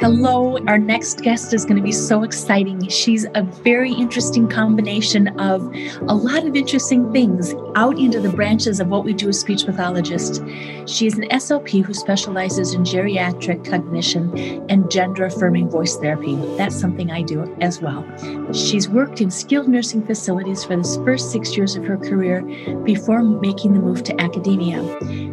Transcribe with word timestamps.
Hello, 0.00 0.58
our 0.66 0.76
next 0.76 1.22
guest 1.22 1.54
is 1.54 1.64
going 1.64 1.78
to 1.78 1.82
be 1.82 1.90
so 1.90 2.22
exciting. 2.22 2.86
She's 2.88 3.24
a 3.34 3.42
very 3.42 3.92
interesting 3.92 4.46
combination 4.46 5.28
of 5.40 5.62
a 6.02 6.14
lot 6.14 6.46
of 6.46 6.54
interesting 6.54 7.10
things 7.12 7.54
out 7.76 7.98
into 7.98 8.20
the 8.20 8.28
branches 8.28 8.78
of 8.78 8.88
what 8.88 9.04
we 9.04 9.14
do 9.14 9.30
as 9.30 9.40
speech 9.40 9.64
pathologists. 9.64 10.40
She 10.86 11.06
is 11.06 11.14
an 11.14 11.24
SLP 11.30 11.82
who 11.82 11.94
specializes 11.94 12.74
in 12.74 12.84
geriatric 12.84 13.68
cognition 13.68 14.36
and 14.68 14.90
gender 14.90 15.24
affirming 15.24 15.70
voice 15.70 15.96
therapy. 15.96 16.36
That's 16.56 16.78
something 16.78 17.10
I 17.10 17.22
do 17.22 17.56
as 17.62 17.80
well. 17.80 18.04
She's 18.52 18.90
worked 18.90 19.22
in 19.22 19.30
skilled 19.30 19.66
nursing 19.66 20.04
facilities 20.04 20.62
for 20.62 20.76
the 20.76 21.02
first 21.04 21.32
six 21.32 21.56
years 21.56 21.74
of 21.74 21.84
her 21.86 21.96
career 21.96 22.42
before 22.84 23.22
making 23.22 23.72
the 23.72 23.80
move 23.80 24.02
to 24.04 24.20
academia. 24.20 24.82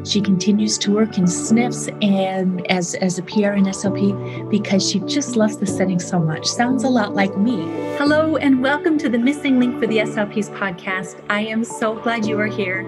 She 0.06 0.22
continues 0.22 0.78
to 0.80 0.94
work 0.94 1.18
in 1.18 1.26
SNFs 1.26 1.92
and 2.04 2.66
as, 2.72 2.96
as 2.96 3.20
a 3.20 3.22
PRN 3.22 3.68
SLP 3.68 4.50
because 4.54 4.88
she 4.88 5.00
just 5.00 5.36
loves 5.36 5.58
the 5.58 5.66
setting 5.66 6.00
so 6.00 6.20
much. 6.20 6.46
Sounds 6.46 6.84
a 6.84 6.88
lot 6.88 7.16
like 7.16 7.36
me. 7.36 7.64
Hello, 7.98 8.38
and 8.38 8.62
welcome 8.62 9.00
to 9.00 9.10
the 9.10 9.18
Missing 9.18 9.60
Link 9.60 9.80
for 9.80 9.88
the 9.88 9.98
SLPs 9.98 10.56
podcast. 10.56 11.20
I 11.28 11.40
am 11.40 11.64
so 11.64 11.96
glad 11.96 12.24
you 12.24 12.40
are 12.40 12.46
here. 12.46 12.84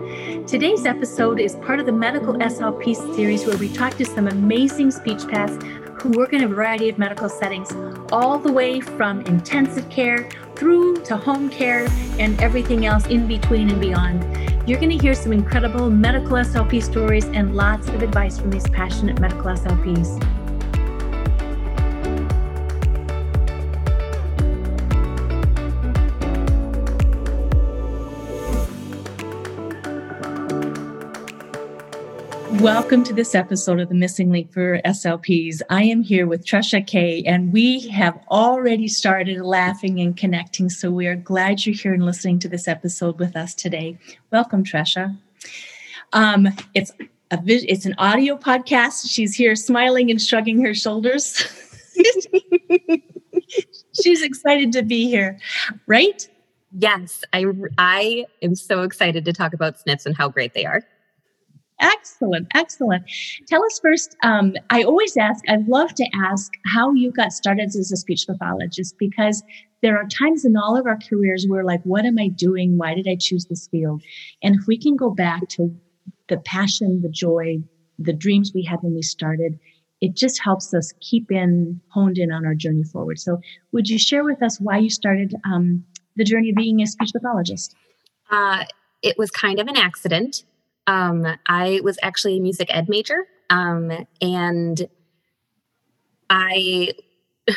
Today's 0.46 0.86
episode 0.86 1.40
is 1.40 1.56
part 1.56 1.80
of 1.80 1.88
the 1.88 1.92
Medical 1.92 2.36
SLP 2.36 3.16
series 3.16 3.48
where 3.48 3.58
we 3.58 3.68
talk 3.74 3.96
to 3.98 4.06
some 4.06 4.28
amazing 4.28 4.92
speech 4.92 5.28
paths 5.28 5.58
who 5.96 6.12
work 6.12 6.34
in 6.34 6.44
a 6.44 6.48
variety 6.48 6.88
of 6.88 7.00
medical 7.00 7.28
settings, 7.28 7.72
all 8.12 8.38
the 8.38 8.52
way 8.52 8.80
from 8.80 9.22
intensive 9.22 9.90
care 9.90 10.30
through 10.56 10.98
to 10.98 11.18
home 11.18 11.50
care 11.50 11.88
and 12.20 12.40
everything 12.40 12.86
else 12.86 13.08
in 13.08 13.28
between 13.28 13.72
and 13.72 13.82
beyond. 13.82 14.22
You're 14.70 14.80
going 14.80 14.96
to 14.96 15.04
hear 15.04 15.16
some 15.16 15.34
incredible 15.34 15.90
medical 15.90 16.34
SLP 16.34 16.84
stories 16.84 17.26
and 17.26 17.56
lots 17.56 17.88
of 17.88 18.04
advice 18.04 18.38
from 18.38 18.52
these 18.52 18.70
passionate 18.70 19.20
medical 19.20 19.46
SLPs. 19.46 20.45
Welcome 32.66 33.04
to 33.04 33.14
this 33.14 33.36
episode 33.36 33.80
of 33.80 33.90
the 33.90 33.96
Missing 33.96 34.32
Link 34.32 34.52
for 34.52 34.82
SLPs. 34.82 35.62
I 35.70 35.84
am 35.84 36.02
here 36.02 36.26
with 36.26 36.44
Trescha 36.44 36.86
Kay, 36.86 37.22
and 37.22 37.54
we 37.54 37.88
have 37.90 38.20
already 38.32 38.88
started 38.88 39.42
laughing 39.42 40.00
and 40.00 40.18
connecting. 40.18 40.72
So 40.72 40.90
we 40.90 41.06
are 41.06 41.16
glad 41.16 41.64
you're 41.64 41.76
here 41.76 41.94
and 41.94 42.04
listening 42.04 42.40
to 42.40 42.50
this 42.50 42.68
episode 42.68 43.20
with 43.20 43.36
us 43.36 43.54
today. 43.54 44.00
Welcome, 44.32 44.64
Tresha. 44.64 45.16
Um, 46.14 46.48
it's 46.74 46.92
a 47.30 47.40
it's 47.46 47.86
an 47.86 47.94
audio 48.00 48.36
podcast. 48.36 49.12
She's 49.12 49.36
here 49.36 49.56
smiling 49.56 50.10
and 50.10 50.20
shrugging 50.20 50.60
her 50.64 50.74
shoulders. 50.74 51.46
She's 54.02 54.24
excited 54.24 54.72
to 54.72 54.82
be 54.82 55.08
here, 55.08 55.38
right? 55.86 56.28
Yes, 56.72 57.24
I 57.32 57.46
I 57.78 58.26
am 58.42 58.56
so 58.56 58.82
excited 58.82 59.24
to 59.26 59.34
talk 59.34 59.54
about 59.54 59.76
SNFs 59.86 60.08
and 60.08 60.18
how 60.18 60.30
great 60.30 60.56
they 60.56 60.66
are. 60.66 60.84
Excellent, 61.80 62.48
excellent. 62.56 63.04
Tell 63.48 63.64
us 63.66 63.80
first. 63.82 64.16
Um, 64.24 64.54
I 64.70 64.84
always 64.84 65.18
ask, 65.18 65.44
I 65.50 65.58
love 65.68 65.94
to 65.96 66.08
ask 66.14 66.54
how 66.66 66.94
you 66.94 67.12
got 67.12 67.34
started 67.34 67.68
as 67.68 67.92
a 67.92 67.98
speech 67.98 68.26
pathologist 68.28 68.96
because 68.98 69.44
there 69.82 69.98
are 69.98 70.08
times 70.08 70.46
in 70.46 70.56
all 70.56 70.78
of 70.78 70.88
our 70.88 70.98
careers 70.98 71.46
where, 71.48 71.66
like, 71.66 71.82
what 71.84 72.06
am 72.06 72.18
I 72.18 72.30
doing? 72.30 72.78
Why 72.78 72.96
did 72.96 73.08
I 73.08 73.18
choose 73.20 73.46
this 73.46 73.68
field? 73.68 74.04
And 74.42 74.56
if 74.56 74.68
we 74.68 74.78
can 74.78 74.96
go 74.96 75.10
back 75.10 75.48
to 75.50 75.76
the 76.30 76.38
passion, 76.38 77.02
the 77.02 77.10
joy, 77.10 77.58
the 78.00 78.14
dreams 78.14 78.52
we 78.56 78.64
had 78.64 78.80
when 78.82 78.96
we 78.96 79.02
started, 79.02 79.60
it 80.02 80.16
just 80.16 80.42
helps 80.42 80.74
us 80.74 80.94
keep 81.02 81.32
in 81.32 81.82
honed 81.90 82.18
in 82.18 82.32
on 82.32 82.46
our 82.46 82.56
journey 82.56 82.84
forward. 82.84 83.20
So, 83.20 83.42
would 83.74 83.90
you 83.90 84.00
share 84.00 84.24
with 84.24 84.42
us 84.42 84.60
why 84.60 84.78
you 84.78 84.90
started 84.90 85.36
um, 85.46 85.84
the 86.16 86.24
journey 86.24 86.52
of 86.52 86.56
being 86.56 86.82
a 86.82 86.88
speech 86.88 87.12
pathologist? 87.14 87.76
Uh, 88.32 88.64
it 89.02 89.18
was 89.18 89.30
kind 89.30 89.60
of 89.60 89.68
an 89.68 89.78
accident. 89.78 90.46
Um, 90.88 91.26
I 91.48 91.82
was 91.84 91.98
actually 92.04 92.38
a 92.38 92.42
music 92.42 92.68
ed 92.70 92.88
major, 92.90 93.26
um, 93.50 93.92
and 94.22 94.88
I 96.30 96.94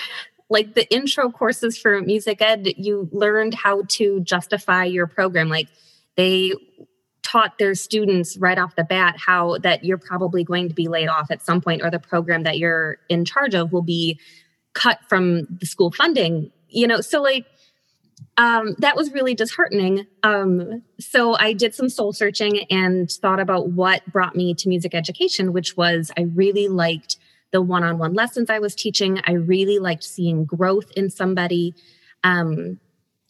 like 0.50 0.74
the 0.74 0.90
intro 0.92 1.30
courses 1.30 1.78
for 1.78 2.00
music 2.00 2.40
ed. 2.40 2.66
You 2.76 3.08
learned 3.12 3.54
how 3.54 3.82
to 3.88 4.20
justify 4.20 4.84
your 4.84 5.06
program. 5.06 5.48
Like 5.48 5.68
they 6.16 6.52
taught 7.22 7.58
their 7.58 7.74
students 7.74 8.38
right 8.38 8.58
off 8.58 8.74
the 8.74 8.84
bat 8.84 9.16
how 9.18 9.58
that 9.58 9.84
you're 9.84 9.98
probably 9.98 10.44
going 10.44 10.68
to 10.68 10.74
be 10.74 10.88
laid 10.88 11.08
off 11.08 11.30
at 11.30 11.44
some 11.44 11.60
point, 11.60 11.82
or 11.82 11.90
the 11.90 11.98
program 11.98 12.44
that 12.44 12.58
you're 12.58 12.98
in 13.08 13.24
charge 13.24 13.54
of 13.54 13.72
will 13.72 13.82
be 13.82 14.18
cut 14.72 14.98
from 15.08 15.46
the 15.60 15.66
school 15.66 15.90
funding. 15.90 16.50
You 16.70 16.86
know, 16.86 17.00
so 17.00 17.20
like 17.20 17.46
um, 18.36 18.74
that 18.78 18.96
was 18.96 19.12
really 19.12 19.34
disheartening. 19.34 20.06
Um, 20.22 20.82
so 21.00 21.36
I 21.36 21.52
did 21.52 21.74
some 21.74 21.88
soul 21.88 22.12
searching 22.12 22.64
and 22.70 23.10
thought 23.10 23.40
about 23.40 23.70
what 23.70 24.04
brought 24.10 24.36
me 24.36 24.54
to 24.54 24.68
music 24.68 24.94
education, 24.94 25.52
which 25.52 25.76
was 25.76 26.10
I 26.16 26.22
really 26.22 26.68
liked 26.68 27.16
the 27.50 27.62
one 27.62 27.82
on 27.82 27.98
one 27.98 28.14
lessons 28.14 28.50
I 28.50 28.58
was 28.58 28.74
teaching. 28.74 29.20
I 29.26 29.32
really 29.32 29.78
liked 29.78 30.04
seeing 30.04 30.44
growth 30.44 30.90
in 30.96 31.10
somebody. 31.10 31.74
Um, 32.22 32.78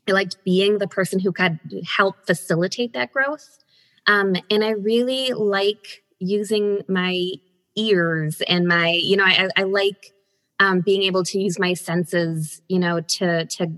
I 0.08 0.12
liked 0.12 0.42
being 0.44 0.78
the 0.78 0.88
person 0.88 1.20
who 1.20 1.32
could 1.32 1.58
help 1.86 2.26
facilitate 2.26 2.92
that 2.94 3.12
growth. 3.12 3.58
Um, 4.06 4.36
and 4.50 4.64
I 4.64 4.70
really 4.70 5.32
like 5.32 6.02
using 6.18 6.82
my 6.88 7.32
ears 7.76 8.40
and 8.48 8.66
my, 8.66 8.90
you 8.90 9.16
know, 9.16 9.24
I, 9.24 9.48
I 9.56 9.62
like 9.64 10.12
um, 10.60 10.80
being 10.80 11.02
able 11.02 11.22
to 11.24 11.38
use 11.38 11.58
my 11.58 11.74
senses, 11.74 12.60
you 12.68 12.78
know, 12.78 13.00
to 13.00 13.46
to 13.46 13.72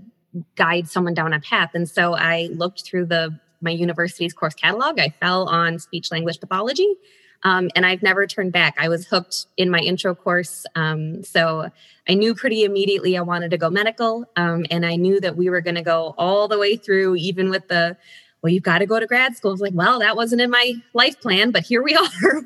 guide 0.55 0.87
someone 0.87 1.13
down 1.13 1.33
a 1.33 1.39
path. 1.39 1.71
And 1.73 1.89
so 1.89 2.15
I 2.15 2.49
looked 2.53 2.83
through 2.83 3.07
the 3.07 3.39
my 3.61 3.71
university's 3.71 4.33
course 4.33 4.55
catalog. 4.55 4.99
I 4.99 5.09
fell 5.19 5.47
on 5.47 5.79
speech 5.79 6.11
language 6.11 6.39
pathology. 6.39 6.95
Um, 7.43 7.69
and 7.75 7.85
I've 7.85 8.03
never 8.03 8.27
turned 8.27 8.51
back. 8.51 8.75
I 8.77 8.89
was 8.89 9.07
hooked 9.07 9.47
in 9.57 9.69
my 9.69 9.79
intro 9.79 10.13
course. 10.13 10.65
Um, 10.75 11.23
so 11.23 11.69
I 12.07 12.13
knew 12.13 12.35
pretty 12.35 12.63
immediately 12.63 13.17
I 13.17 13.21
wanted 13.21 13.51
to 13.51 13.57
go 13.57 13.69
medical. 13.69 14.25
Um, 14.35 14.65
and 14.69 14.85
I 14.85 14.95
knew 14.95 15.19
that 15.21 15.37
we 15.37 15.49
were 15.49 15.61
going 15.61 15.75
to 15.75 15.81
go 15.81 16.13
all 16.17 16.47
the 16.47 16.59
way 16.59 16.75
through, 16.75 17.15
even 17.15 17.49
with 17.49 17.67
the, 17.67 17.97
well, 18.41 18.51
you've 18.51 18.63
got 18.63 18.79
to 18.79 18.85
go 18.85 18.99
to 18.99 19.07
grad 19.07 19.35
school. 19.35 19.51
I 19.51 19.53
was 19.53 19.61
like, 19.61 19.73
well, 19.73 19.99
that 19.99 20.15
wasn't 20.15 20.41
in 20.41 20.51
my 20.51 20.73
life 20.93 21.19
plan, 21.19 21.51
but 21.51 21.63
here 21.63 21.81
we 21.81 21.95
are. 22.23 22.43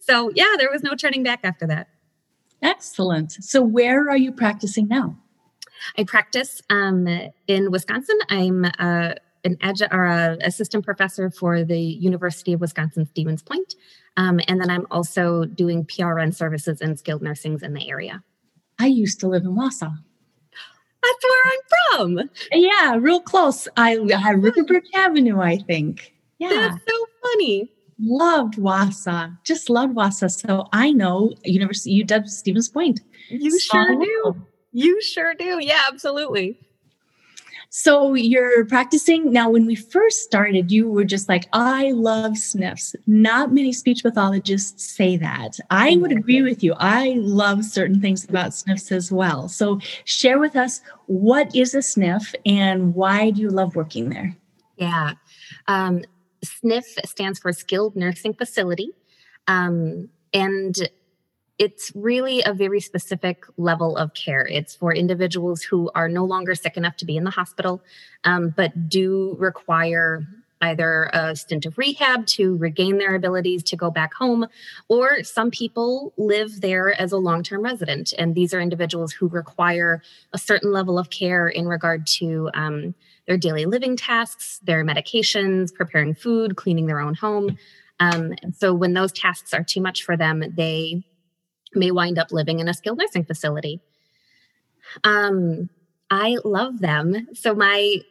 so 0.00 0.30
yeah, 0.34 0.56
there 0.58 0.70
was 0.70 0.82
no 0.82 0.94
turning 0.94 1.22
back 1.22 1.40
after 1.42 1.66
that. 1.68 1.88
Excellent. 2.60 3.32
So 3.32 3.62
where 3.62 4.08
are 4.10 4.16
you 4.16 4.30
practicing 4.30 4.88
now? 4.88 5.16
I 5.98 6.04
practice 6.04 6.60
um, 6.70 7.08
in 7.46 7.70
Wisconsin. 7.70 8.18
I'm 8.28 8.64
uh, 8.78 9.14
an 9.44 9.56
adjunct 9.60 9.94
or 9.94 10.04
a 10.04 10.36
assistant 10.42 10.84
professor 10.84 11.30
for 11.30 11.64
the 11.64 11.78
University 11.78 12.52
of 12.52 12.60
Wisconsin 12.60 13.06
Stevens 13.06 13.42
Point. 13.42 13.74
Um, 14.16 14.40
and 14.48 14.60
then 14.60 14.70
I'm 14.70 14.86
also 14.90 15.44
doing 15.44 15.84
PRN 15.84 16.34
services 16.34 16.80
and 16.80 16.98
skilled 16.98 17.22
nursings 17.22 17.62
in 17.62 17.72
the 17.72 17.88
area. 17.88 18.22
I 18.78 18.86
used 18.86 19.20
to 19.20 19.28
live 19.28 19.42
in 19.44 19.56
Wausau. 19.56 19.92
That's 21.02 21.24
where 21.24 21.42
I'm 21.46 22.16
from. 22.16 22.30
Yeah, 22.52 22.96
real 22.96 23.20
close. 23.20 23.66
I 23.76 23.90
had 23.90 24.36
Riverbridge 24.36 24.86
Avenue, 24.94 25.40
I 25.40 25.56
think. 25.56 26.12
Yeah. 26.38 26.48
That's 26.48 26.84
so 26.88 27.06
funny. 27.22 27.72
Loved 27.98 28.54
Wausau. 28.54 29.36
Just 29.44 29.68
loved 29.68 29.94
Wausau. 29.94 30.30
So 30.30 30.66
I 30.72 30.92
know 30.92 31.34
University 31.44 32.04
UW 32.04 32.28
Stevens 32.28 32.68
Point. 32.68 33.00
You 33.28 33.58
sure 33.58 33.96
do. 33.96 34.46
You 34.72 35.00
sure 35.02 35.34
do. 35.34 35.58
Yeah, 35.60 35.82
absolutely. 35.88 36.58
So 37.74 38.12
you're 38.12 38.66
practicing 38.66 39.32
now. 39.32 39.48
When 39.48 39.64
we 39.64 39.74
first 39.74 40.24
started, 40.24 40.70
you 40.70 40.90
were 40.90 41.04
just 41.04 41.26
like, 41.26 41.48
I 41.54 41.92
love 41.92 42.32
SNFs. 42.32 42.94
Not 43.06 43.50
many 43.50 43.72
speech 43.72 44.02
pathologists 44.02 44.84
say 44.84 45.16
that. 45.16 45.58
I 45.70 45.96
would 45.96 46.12
agree 46.12 46.42
with 46.42 46.62
you. 46.62 46.74
I 46.76 47.14
love 47.16 47.64
certain 47.64 47.98
things 47.98 48.24
about 48.28 48.50
SNFs 48.50 48.92
as 48.92 49.10
well. 49.10 49.48
So 49.48 49.80
share 50.04 50.38
with 50.38 50.54
us 50.54 50.82
what 51.06 51.56
is 51.56 51.74
a 51.74 51.78
SNF 51.78 52.34
and 52.44 52.94
why 52.94 53.30
do 53.30 53.40
you 53.40 53.48
love 53.48 53.74
working 53.74 54.10
there? 54.10 54.36
Yeah. 54.76 55.12
Um, 55.66 56.02
SNF 56.44 56.84
stands 57.06 57.38
for 57.38 57.54
Skilled 57.54 57.96
Nursing 57.96 58.34
Facility. 58.34 58.90
Um, 59.48 60.10
and 60.34 60.76
it's 61.62 61.92
really 61.94 62.42
a 62.44 62.52
very 62.52 62.80
specific 62.80 63.44
level 63.56 63.96
of 63.96 64.12
care. 64.14 64.44
It's 64.44 64.74
for 64.74 64.92
individuals 64.92 65.62
who 65.62 65.92
are 65.94 66.08
no 66.08 66.24
longer 66.24 66.56
sick 66.56 66.76
enough 66.76 66.96
to 66.96 67.04
be 67.04 67.16
in 67.16 67.22
the 67.22 67.30
hospital, 67.30 67.80
um, 68.24 68.52
but 68.56 68.88
do 68.88 69.36
require 69.38 70.26
either 70.60 71.08
a 71.12 71.36
stint 71.36 71.64
of 71.64 71.78
rehab 71.78 72.26
to 72.26 72.56
regain 72.56 72.98
their 72.98 73.14
abilities 73.14 73.62
to 73.62 73.76
go 73.76 73.92
back 73.92 74.12
home, 74.12 74.48
or 74.88 75.22
some 75.22 75.52
people 75.52 76.12
live 76.16 76.60
there 76.60 77.00
as 77.00 77.12
a 77.12 77.16
long 77.16 77.44
term 77.44 77.62
resident. 77.62 78.12
And 78.18 78.34
these 78.34 78.52
are 78.52 78.60
individuals 78.60 79.12
who 79.12 79.28
require 79.28 80.02
a 80.32 80.38
certain 80.38 80.72
level 80.72 80.98
of 80.98 81.10
care 81.10 81.46
in 81.46 81.68
regard 81.68 82.08
to 82.18 82.50
um, 82.54 82.92
their 83.28 83.38
daily 83.38 83.66
living 83.66 83.96
tasks, 83.96 84.58
their 84.64 84.84
medications, 84.84 85.72
preparing 85.72 86.12
food, 86.16 86.56
cleaning 86.56 86.86
their 86.86 86.98
own 86.98 87.14
home. 87.14 87.56
Um, 88.00 88.34
so 88.52 88.74
when 88.74 88.94
those 88.94 89.12
tasks 89.12 89.54
are 89.54 89.62
too 89.62 89.80
much 89.80 90.02
for 90.02 90.16
them, 90.16 90.42
they 90.56 91.04
may 91.74 91.90
wind 91.90 92.18
up 92.18 92.32
living 92.32 92.60
in 92.60 92.68
a 92.68 92.74
skilled 92.74 92.98
nursing 92.98 93.24
facility. 93.24 93.80
Um, 95.04 95.70
I 96.10 96.36
love 96.44 96.80
them. 96.80 97.28
So 97.34 97.54
my 97.54 98.02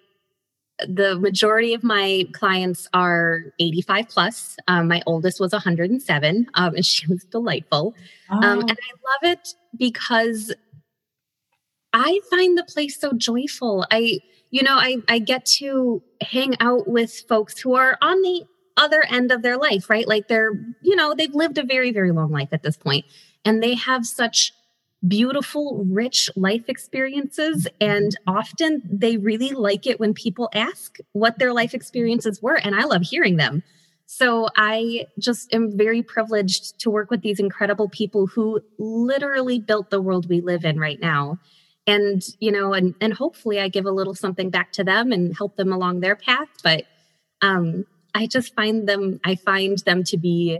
the 0.87 1.19
majority 1.19 1.73
of 1.73 1.83
my 1.83 2.27
clients 2.33 2.87
are 2.93 3.53
85 3.59 4.09
plus. 4.09 4.57
Um, 4.67 4.87
my 4.87 5.01
oldest 5.05 5.39
was 5.39 5.51
107, 5.51 6.47
um, 6.55 6.75
and 6.75 6.85
she 6.85 7.07
was 7.07 7.23
delightful. 7.25 7.93
Oh. 8.29 8.35
Um, 8.35 8.61
and 8.61 8.71
I 8.71 9.25
love 9.27 9.37
it 9.37 9.53
because 9.77 10.53
I 11.93 12.19
find 12.29 12.57
the 12.57 12.63
place 12.63 12.99
so 12.99 13.13
joyful. 13.13 13.85
I, 13.91 14.19
you 14.49 14.63
know, 14.63 14.75
I, 14.75 14.97
I 15.07 15.19
get 15.19 15.45
to 15.57 16.01
hang 16.21 16.55
out 16.59 16.87
with 16.87 17.23
folks 17.27 17.59
who 17.59 17.75
are 17.75 17.97
on 18.01 18.21
the 18.21 18.45
other 18.77 19.03
end 19.09 19.31
of 19.31 19.41
their 19.41 19.57
life, 19.57 19.89
right? 19.89 20.07
Like 20.07 20.27
they're, 20.27 20.51
you 20.81 20.95
know, 20.95 21.13
they've 21.13 21.33
lived 21.33 21.57
a 21.57 21.63
very, 21.63 21.91
very 21.91 22.11
long 22.11 22.31
life 22.31 22.49
at 22.51 22.63
this 22.63 22.77
point, 22.77 23.05
and 23.45 23.61
they 23.61 23.75
have 23.75 24.05
such 24.05 24.53
beautiful, 25.07 25.83
rich 25.85 26.29
life 26.35 26.65
experiences. 26.67 27.67
And 27.79 28.15
often 28.27 28.81
they 28.85 29.17
really 29.17 29.49
like 29.49 29.87
it 29.87 29.99
when 29.99 30.13
people 30.13 30.49
ask 30.53 30.97
what 31.13 31.39
their 31.39 31.53
life 31.53 31.73
experiences 31.73 32.41
were. 32.41 32.55
And 32.55 32.75
I 32.75 32.83
love 32.83 33.01
hearing 33.01 33.37
them. 33.37 33.63
So 34.05 34.49
I 34.57 35.07
just 35.17 35.53
am 35.53 35.75
very 35.75 36.03
privileged 36.03 36.79
to 36.81 36.89
work 36.89 37.09
with 37.09 37.21
these 37.21 37.39
incredible 37.39 37.87
people 37.89 38.27
who 38.27 38.59
literally 38.77 39.57
built 39.57 39.89
the 39.89 40.01
world 40.01 40.27
we 40.27 40.41
live 40.41 40.65
in 40.65 40.79
right 40.79 40.99
now. 40.99 41.39
And, 41.87 42.21
you 42.39 42.51
know, 42.51 42.73
and, 42.73 42.93
and 43.01 43.13
hopefully 43.13 43.59
I 43.59 43.69
give 43.69 43.85
a 43.85 43.91
little 43.91 44.13
something 44.13 44.49
back 44.49 44.73
to 44.73 44.83
them 44.83 45.11
and 45.11 45.35
help 45.35 45.55
them 45.55 45.71
along 45.71 46.01
their 46.01 46.15
path. 46.15 46.49
But 46.61 46.83
um, 47.41 47.85
I 48.13 48.27
just 48.27 48.53
find 48.55 48.87
them, 48.87 49.19
I 49.23 49.35
find 49.35 49.77
them 49.79 50.03
to 50.05 50.17
be 50.17 50.59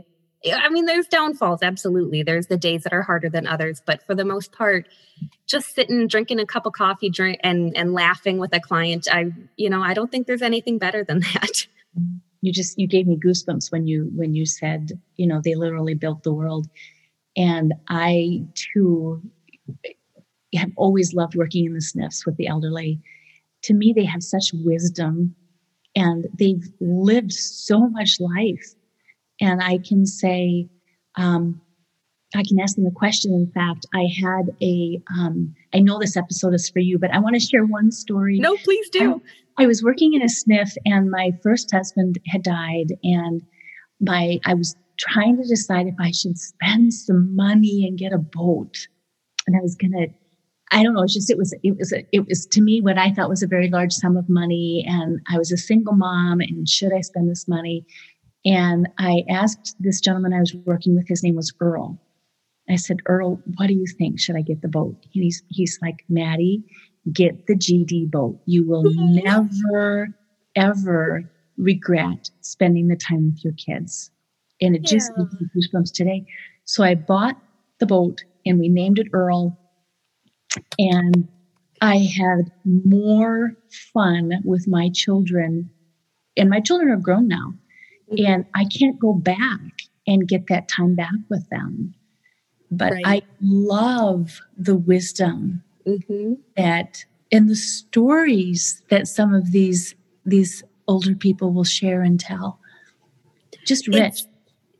I 0.50 0.68
mean, 0.70 0.86
there's 0.86 1.06
downfalls, 1.06 1.62
absolutely. 1.62 2.22
There's 2.22 2.48
the 2.48 2.56
days 2.56 2.82
that 2.82 2.92
are 2.92 3.02
harder 3.02 3.28
than 3.28 3.46
others, 3.46 3.80
but 3.84 4.04
for 4.06 4.14
the 4.14 4.24
most 4.24 4.50
part, 4.52 4.88
just 5.46 5.74
sitting, 5.74 6.08
drinking 6.08 6.40
a 6.40 6.46
cup 6.46 6.66
of 6.66 6.72
coffee, 6.72 7.10
drink, 7.10 7.38
and 7.44 7.76
and 7.76 7.92
laughing 7.92 8.38
with 8.38 8.54
a 8.54 8.60
client, 8.60 9.06
I, 9.10 9.26
you 9.56 9.70
know, 9.70 9.82
I 9.82 9.94
don't 9.94 10.10
think 10.10 10.26
there's 10.26 10.42
anything 10.42 10.78
better 10.78 11.04
than 11.04 11.20
that. 11.34 11.66
You 12.40 12.52
just 12.52 12.78
you 12.78 12.88
gave 12.88 13.06
me 13.06 13.18
goosebumps 13.24 13.70
when 13.70 13.86
you 13.86 14.10
when 14.14 14.34
you 14.34 14.46
said, 14.46 15.00
you 15.16 15.28
know, 15.28 15.40
they 15.42 15.54
literally 15.54 15.94
built 15.94 16.24
the 16.24 16.32
world, 16.32 16.66
and 17.36 17.72
I 17.88 18.44
too 18.54 19.22
have 20.56 20.72
always 20.76 21.14
loved 21.14 21.36
working 21.36 21.66
in 21.66 21.72
the 21.72 21.78
SNFs 21.78 22.26
with 22.26 22.36
the 22.36 22.48
elderly. 22.48 23.00
To 23.64 23.74
me, 23.74 23.92
they 23.94 24.04
have 24.04 24.24
such 24.24 24.50
wisdom, 24.52 25.36
and 25.94 26.26
they've 26.38 26.64
lived 26.80 27.32
so 27.32 27.88
much 27.88 28.18
life 28.20 28.74
and 29.40 29.62
I 29.62 29.78
can 29.78 30.06
say, 30.06 30.68
um, 31.16 31.60
I 32.34 32.42
can 32.48 32.60
ask 32.60 32.76
them 32.76 32.86
a 32.86 32.90
question. 32.90 33.32
In 33.32 33.50
fact, 33.52 33.86
I 33.94 34.06
had 34.22 34.56
a. 34.62 35.00
Um, 35.14 35.54
I 35.74 35.80
know 35.80 35.98
this 35.98 36.16
episode 36.16 36.54
is 36.54 36.70
for 36.70 36.78
you, 36.78 36.98
but 36.98 37.10
I 37.12 37.18
want 37.18 37.34
to 37.34 37.40
share 37.40 37.66
one 37.66 37.90
story. 37.90 38.38
No, 38.38 38.56
please 38.56 38.88
do. 38.88 39.20
I, 39.58 39.64
I 39.64 39.66
was 39.66 39.82
working 39.82 40.14
in 40.14 40.22
a 40.22 40.26
SNF, 40.26 40.76
and 40.86 41.10
my 41.10 41.32
first 41.42 41.70
husband 41.70 42.18
had 42.28 42.42
died 42.42 42.94
and 43.02 43.42
my, 44.00 44.38
I 44.44 44.54
was 44.54 44.76
trying 44.98 45.36
to 45.36 45.46
decide 45.46 45.86
if 45.86 45.94
I 46.00 46.10
should 46.10 46.38
spend 46.38 46.92
some 46.92 47.34
money 47.34 47.86
and 47.86 47.98
get 47.98 48.12
a 48.12 48.18
boat. 48.18 48.86
And 49.46 49.56
I 49.56 49.60
was 49.60 49.76
going 49.76 49.92
to, 49.92 50.06
I 50.72 50.82
don't 50.82 50.94
know, 50.94 51.02
it's 51.02 51.14
just, 51.14 51.30
it 51.30 51.36
was, 51.36 51.54
it 51.62 51.76
was, 51.76 51.92
a, 51.92 52.04
it 52.12 52.26
was 52.26 52.46
to 52.46 52.62
me 52.62 52.80
what 52.80 52.98
I 52.98 53.12
thought 53.12 53.28
was 53.28 53.42
a 53.42 53.46
very 53.46 53.68
large 53.68 53.92
sum 53.92 54.16
of 54.16 54.28
money. 54.28 54.84
And 54.88 55.20
I 55.30 55.36
was 55.36 55.52
a 55.52 55.56
single 55.56 55.94
mom 55.94 56.40
and 56.40 56.68
should 56.68 56.92
I 56.92 57.02
spend 57.02 57.30
this 57.30 57.46
money? 57.46 57.86
And 58.44 58.88
I 58.98 59.22
asked 59.28 59.76
this 59.78 60.00
gentleman 60.00 60.32
I 60.32 60.40
was 60.40 60.54
working 60.64 60.96
with, 60.96 61.06
his 61.06 61.22
name 61.22 61.36
was 61.36 61.52
Earl. 61.60 62.00
I 62.68 62.76
said, 62.76 63.00
Earl, 63.06 63.40
what 63.56 63.66
do 63.66 63.74
you 63.74 63.84
think? 63.98 64.18
Should 64.18 64.36
I 64.36 64.42
get 64.42 64.62
the 64.62 64.68
boat? 64.68 64.96
He's, 65.10 65.42
he's 65.48 65.78
like, 65.82 66.04
Maddie, 66.08 66.64
get 67.12 67.46
the 67.46 67.54
GD 67.54 68.10
boat. 68.10 68.40
You 68.46 68.66
will 68.66 68.84
never, 68.86 70.08
ever 70.56 71.30
regret 71.56 72.30
spending 72.40 72.88
the 72.88 72.96
time 72.96 73.32
with 73.32 73.44
your 73.44 73.54
kids. 73.54 74.10
And 74.60 74.74
it 74.74 74.82
yeah. 74.84 74.90
just 74.90 75.12
gives 75.16 75.40
me 75.40 75.48
goosebumps 75.54 75.92
today. 75.92 76.24
So 76.64 76.82
I 76.82 76.94
bought 76.94 77.36
the 77.78 77.86
boat 77.86 78.24
and 78.46 78.58
we 78.58 78.68
named 78.68 78.98
it 78.98 79.08
Earl. 79.12 79.58
And 80.78 81.28
I 81.80 81.98
had 81.98 82.52
more 82.64 83.54
fun 83.92 84.32
with 84.44 84.66
my 84.68 84.90
children. 84.94 85.70
And 86.36 86.48
my 86.48 86.60
children 86.60 86.90
are 86.90 86.96
grown 86.96 87.28
now. 87.28 87.54
Mm-hmm. 88.10 88.26
And 88.26 88.46
I 88.54 88.64
can't 88.64 88.98
go 88.98 89.14
back 89.14 89.82
and 90.06 90.28
get 90.28 90.46
that 90.48 90.68
time 90.68 90.94
back 90.94 91.14
with 91.28 91.48
them. 91.50 91.94
But 92.70 92.92
right. 92.92 93.04
I 93.04 93.22
love 93.40 94.40
the 94.56 94.76
wisdom 94.76 95.62
mm-hmm. 95.86 96.34
that 96.56 97.04
and 97.30 97.48
the 97.48 97.56
stories 97.56 98.82
that 98.90 99.08
some 99.08 99.34
of 99.34 99.52
these 99.52 99.94
these 100.24 100.62
older 100.88 101.14
people 101.14 101.52
will 101.52 101.64
share 101.64 102.02
and 102.02 102.18
tell. 102.18 102.58
Just 103.66 103.86
rich. 103.88 104.24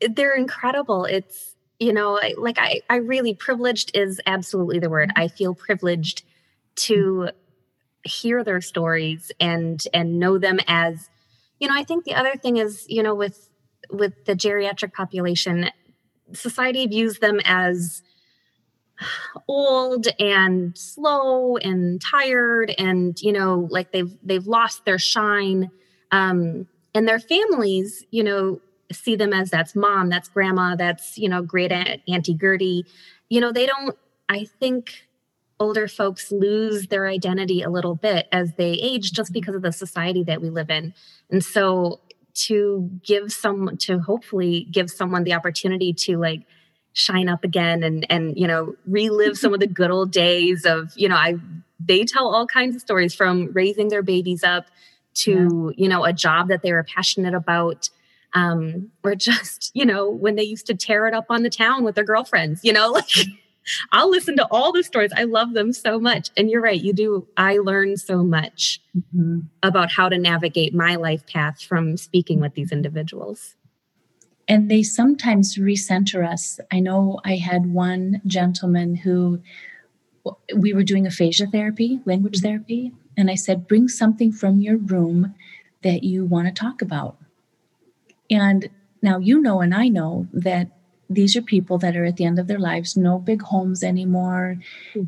It's, 0.01 0.15
they're 0.15 0.35
incredible. 0.35 1.05
It's 1.05 1.52
you 1.79 1.93
know, 1.93 2.19
like 2.37 2.57
I 2.59 2.81
I 2.89 2.97
really 2.97 3.33
privileged 3.33 3.91
is 3.95 4.21
absolutely 4.25 4.79
the 4.79 4.89
word. 4.89 5.11
I 5.15 5.27
feel 5.27 5.53
privileged 5.53 6.23
to 6.75 7.29
hear 8.03 8.43
their 8.43 8.61
stories 8.61 9.31
and 9.39 9.81
and 9.93 10.19
know 10.19 10.37
them 10.37 10.59
as 10.67 11.09
you 11.59 11.67
know, 11.67 11.75
I 11.75 11.83
think 11.83 12.03
the 12.03 12.15
other 12.15 12.35
thing 12.35 12.57
is, 12.57 12.85
you 12.89 13.03
know, 13.03 13.15
with 13.15 13.49
with 13.89 14.25
the 14.25 14.33
geriatric 14.33 14.93
population, 14.93 15.69
society 16.33 16.87
views 16.87 17.19
them 17.19 17.39
as 17.45 18.01
old 19.47 20.07
and 20.19 20.77
slow 20.77 21.57
and 21.57 22.01
tired 22.01 22.73
and 22.77 23.19
you 23.21 23.31
know 23.31 23.67
like 23.71 23.91
they've 23.91 24.15
they've 24.23 24.47
lost 24.47 24.85
their 24.85 24.99
shine 24.99 25.69
um 26.11 26.67
and 26.93 27.07
their 27.07 27.19
families 27.19 28.05
you 28.11 28.23
know 28.23 28.59
see 28.91 29.15
them 29.15 29.33
as 29.33 29.49
that's 29.49 29.75
mom 29.75 30.09
that's 30.09 30.29
grandma 30.29 30.75
that's 30.75 31.17
you 31.17 31.29
know 31.29 31.41
great 31.41 31.71
aunt 31.71 32.01
auntie 32.07 32.35
gertie 32.35 32.85
you 33.29 33.39
know 33.39 33.51
they 33.51 33.65
don't 33.65 33.97
i 34.29 34.45
think 34.59 35.07
older 35.59 35.87
folks 35.87 36.31
lose 36.31 36.87
their 36.87 37.07
identity 37.07 37.61
a 37.61 37.69
little 37.69 37.95
bit 37.95 38.27
as 38.31 38.53
they 38.53 38.71
age 38.71 39.11
just 39.11 39.29
mm-hmm. 39.29 39.39
because 39.39 39.55
of 39.55 39.61
the 39.61 39.71
society 39.71 40.23
that 40.23 40.41
we 40.41 40.49
live 40.49 40.69
in. 40.69 40.93
And 41.29 41.43
so 41.43 42.01
to 42.35 42.89
give 43.03 43.31
some 43.31 43.77
to 43.77 43.99
hopefully 43.99 44.67
give 44.71 44.89
someone 44.89 45.23
the 45.23 45.33
opportunity 45.33 45.93
to 45.93 46.17
like 46.17 46.41
shine 46.93 47.29
up 47.29 47.43
again 47.43 47.83
and 47.83 48.05
and 48.09 48.37
you 48.37 48.47
know 48.47 48.75
relive 48.85 49.37
some 49.37 49.53
of 49.53 49.59
the 49.59 49.67
good 49.67 49.91
old 49.91 50.11
days 50.11 50.65
of 50.65 50.91
you 50.95 51.07
know 51.07 51.15
I 51.15 51.35
they 51.79 52.03
tell 52.03 52.33
all 52.33 52.47
kinds 52.47 52.75
of 52.75 52.81
stories 52.81 53.13
from 53.13 53.51
raising 53.53 53.89
their 53.89 54.01
babies 54.01 54.43
up 54.43 54.65
to 55.15 55.73
yeah. 55.77 55.83
you 55.83 55.89
know 55.89 56.03
a 56.03 56.13
job 56.13 56.47
that 56.49 56.63
they 56.63 56.73
were 56.73 56.83
passionate 56.83 57.35
about 57.35 57.89
um 58.33 58.89
or 59.03 59.15
just 59.15 59.71
you 59.73 59.85
know 59.85 60.09
when 60.09 60.35
they 60.35 60.43
used 60.43 60.65
to 60.65 60.73
tear 60.73 61.07
it 61.07 61.13
up 61.13 61.25
on 61.29 61.43
the 61.43 61.49
town 61.49 61.83
with 61.83 61.95
their 61.95 62.03
girlfriends 62.03 62.61
you 62.63 62.73
know 62.73 62.89
like 62.91 63.09
I'll 63.91 64.09
listen 64.09 64.35
to 64.37 64.47
all 64.51 64.71
the 64.71 64.83
stories. 64.83 65.11
I 65.15 65.23
love 65.23 65.53
them 65.53 65.71
so 65.71 65.99
much. 65.99 66.29
And 66.35 66.49
you're 66.49 66.61
right, 66.61 66.81
you 66.81 66.93
do. 66.93 67.27
I 67.37 67.57
learn 67.57 67.97
so 67.97 68.23
much 68.23 68.81
mm-hmm. 68.95 69.39
about 69.61 69.91
how 69.91 70.09
to 70.09 70.17
navigate 70.17 70.73
my 70.73 70.95
life 70.95 71.25
path 71.27 71.61
from 71.61 71.97
speaking 71.97 72.39
with 72.39 72.55
these 72.55 72.71
individuals. 72.71 73.55
And 74.47 74.69
they 74.69 74.83
sometimes 74.83 75.57
recenter 75.57 76.27
us. 76.27 76.59
I 76.71 76.79
know 76.79 77.21
I 77.23 77.37
had 77.37 77.73
one 77.73 78.21
gentleman 78.27 78.95
who 78.95 79.41
we 80.55 80.73
were 80.73 80.83
doing 80.83 81.07
aphasia 81.07 81.47
therapy, 81.47 82.01
language 82.05 82.39
mm-hmm. 82.39 82.47
therapy, 82.47 82.91
and 83.15 83.29
I 83.29 83.35
said, 83.35 83.67
bring 83.67 83.87
something 83.87 84.31
from 84.31 84.59
your 84.59 84.77
room 84.77 85.35
that 85.83 86.03
you 86.03 86.25
want 86.25 86.47
to 86.47 86.53
talk 86.53 86.81
about. 86.81 87.17
And 88.29 88.69
now 89.01 89.17
you 89.17 89.41
know, 89.41 89.61
and 89.61 89.73
I 89.73 89.89
know 89.89 90.27
that 90.33 90.69
these 91.09 91.35
are 91.35 91.41
people 91.41 91.77
that 91.79 91.95
are 91.95 92.05
at 92.05 92.17
the 92.17 92.25
end 92.25 92.39
of 92.39 92.47
their 92.47 92.59
lives, 92.59 92.97
no 92.97 93.19
big 93.19 93.41
homes 93.41 93.83
anymore, 93.83 94.57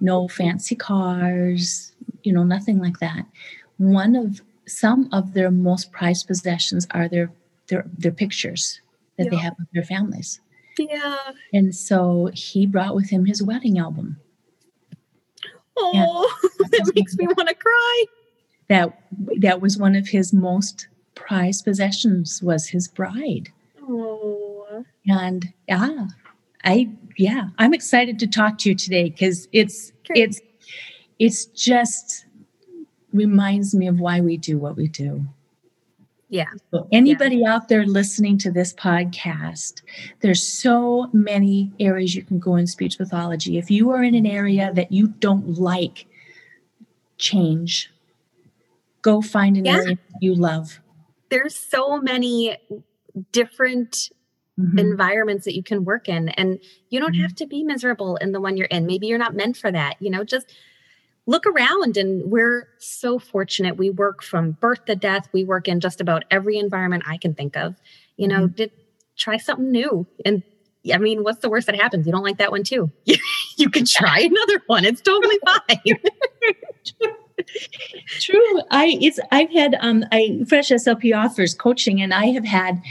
no 0.02 0.26
mm-hmm. 0.26 0.36
fancy 0.36 0.76
cars, 0.76 1.94
you 2.24 2.34
know, 2.34 2.44
nothing 2.44 2.80
like 2.80 3.00
that. 3.00 3.26
One 3.78 4.16
of 4.16 4.42
some 4.68 5.10
of 5.12 5.34
their 5.34 5.52
most 5.52 5.92
prized 5.92 6.28
possessions 6.28 6.88
are 6.92 7.08
their 7.08 7.32
their 7.68 7.86
their 7.98 8.12
pictures 8.12 8.82
that 9.18 9.26
yeah. 9.26 9.30
they 9.30 9.38
have 9.38 9.54
of 9.60 9.68
their 9.74 9.84
families. 9.84 10.42
Yeah. 10.78 11.32
And 11.54 11.74
so 11.74 12.30
he 12.34 12.66
brought 12.66 12.96
with 12.96 13.10
him 13.10 13.26
his 13.26 13.42
wedding 13.42 13.78
album. 13.78 14.18
Oh, 15.78 16.34
that 16.60 16.92
makes 16.96 17.16
me 17.16 17.28
want 17.28 17.50
to 17.50 17.56
cry. 17.56 18.06
That 18.68 19.00
that 19.40 19.62
was 19.62 19.78
one 19.78 19.96
of 19.96 20.08
his 20.08 20.34
most 20.34 20.88
prized 21.16 21.66
possessions 21.66 22.42
was 22.44 22.68
his 22.68 22.88
bride. 22.88 23.50
Oh. 23.82 24.86
And 25.08 25.54
yeah, 25.68 26.08
I 26.64 26.90
yeah, 27.18 27.50
I'm 27.58 27.74
excited 27.74 28.20
to 28.20 28.28
talk 28.28 28.58
to 28.60 28.70
you 28.70 28.76
today 28.76 29.10
because 29.10 29.48
it's 29.52 29.92
Great. 30.06 30.20
it's 30.20 30.42
it's 31.20 31.46
just 31.46 32.26
reminds 33.14 33.74
me 33.74 33.88
of 33.88 34.00
why 34.00 34.20
we 34.20 34.38
do 34.38 34.58
what 34.58 34.76
we 34.76 34.88
do. 34.88 35.26
Yeah. 36.30 36.50
So 36.72 36.88
anybody 36.92 37.38
yeah. 37.38 37.54
out 37.54 37.70
there 37.70 37.86
listening 37.86 38.38
to 38.40 38.52
this 38.52 38.74
podcast, 38.74 39.84
there's 40.22 40.46
so 40.46 41.10
many 41.14 41.72
areas 41.80 42.16
you 42.16 42.24
can 42.24 42.40
go 42.40 42.56
in 42.56 42.68
speech 42.68 42.98
pathology. 42.98 43.58
If 43.58 43.72
you 43.72 43.92
are 43.92 44.04
in 44.04 44.16
an 44.16 44.26
area 44.26 44.74
that 44.74 44.92
you 44.92 45.08
don't 45.08 45.58
like, 45.58 46.08
change. 47.18 47.92
Go 49.02 49.22
find 49.22 49.58
an 49.58 49.66
yeah. 49.66 49.76
area 49.76 49.98
you 50.20 50.36
love. 50.36 50.80
There's 51.36 51.56
so 51.56 52.00
many 52.00 52.58
different 53.34 54.10
mm-hmm. 54.58 54.80
environments 54.80 55.44
that 55.44 55.54
you 55.54 55.64
can 55.64 55.84
work 55.84 56.08
in 56.08 56.30
and 56.30 56.60
you 56.90 57.02
don't 57.02 57.12
mm-hmm. 57.12 57.24
have 57.24 57.36
to 57.36 57.46
be 57.46 57.62
miserable 57.62 58.16
in 58.18 58.32
the 58.32 58.40
one 58.40 58.56
you're 58.56 58.68
in. 58.68 58.86
Maybe 58.86 59.08
you're 59.08 59.18
not 59.18 59.36
meant 59.36 59.58
for 59.58 59.70
that. 59.70 59.98
You 60.00 60.12
know, 60.12 60.24
just 60.24 60.54
look 61.26 61.46
around 61.46 61.98
and 61.98 62.32
we're 62.32 62.70
so 62.78 63.20
fortunate 63.20 63.76
we 63.76 63.90
work 63.90 64.24
from 64.24 64.52
birth 64.52 64.86
to 64.86 64.96
death 64.96 65.28
we 65.34 65.44
work 65.44 65.68
in 65.68 65.80
just 65.80 66.00
about 66.00 66.24
every 66.30 66.58
environment 66.58 67.04
i 67.08 67.18
can 67.18 67.34
think 67.34 67.58
of 67.58 67.76
you 68.16 68.28
know 68.28 68.46
mm-hmm. 68.46 68.54
did 68.54 68.72
try 69.18 69.36
something 69.36 69.72
new 69.72 70.06
and 70.24 70.44
i 70.94 71.00
mean 71.00 71.24
what's 71.24 71.40
the 71.40 71.50
worst 71.50 71.66
that 71.66 71.76
happens 71.76 72.06
you 72.06 72.12
don't 72.12 72.24
like 72.24 72.38
that 72.38 72.52
one 72.52 72.64
too 72.64 72.92
you 73.58 73.70
can 73.72 73.86
try 73.86 74.20
another 74.32 74.62
one 74.68 74.86
it's 74.86 75.02
totally 75.02 75.40
fine 75.44 75.98
true 78.20 78.62
i 78.72 78.98
it's 79.02 79.20
i've 79.32 79.52
had 79.52 79.76
um 79.82 80.06
i 80.12 80.40
fresh 80.48 80.70
slp 80.70 81.16
offers 81.16 81.54
coaching 81.54 82.02
and 82.02 82.14
i 82.14 82.28
have 82.28 82.46
had 82.46 82.82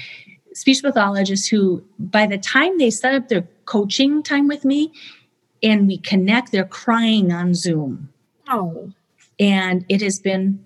speech 0.53 0.83
pathologists 0.83 1.49
who 1.49 1.83
by 1.99 2.27
the 2.27 2.39
time 2.39 2.77
they 2.79 2.91
set 2.91 3.15
up 3.15 3.29
their 3.29 3.49
coaching 3.65 4.23
time 4.23 4.47
with 4.47 4.65
me 4.65 4.93
and 5.63 5.87
we 5.87 5.97
connect 5.99 6.53
they're 6.53 6.65
crying 6.65 7.33
on 7.33 7.55
zoom 7.55 8.09
Oh. 8.49 8.93
And 9.39 9.85
it 9.89 10.03
has 10.03 10.19
been 10.19 10.65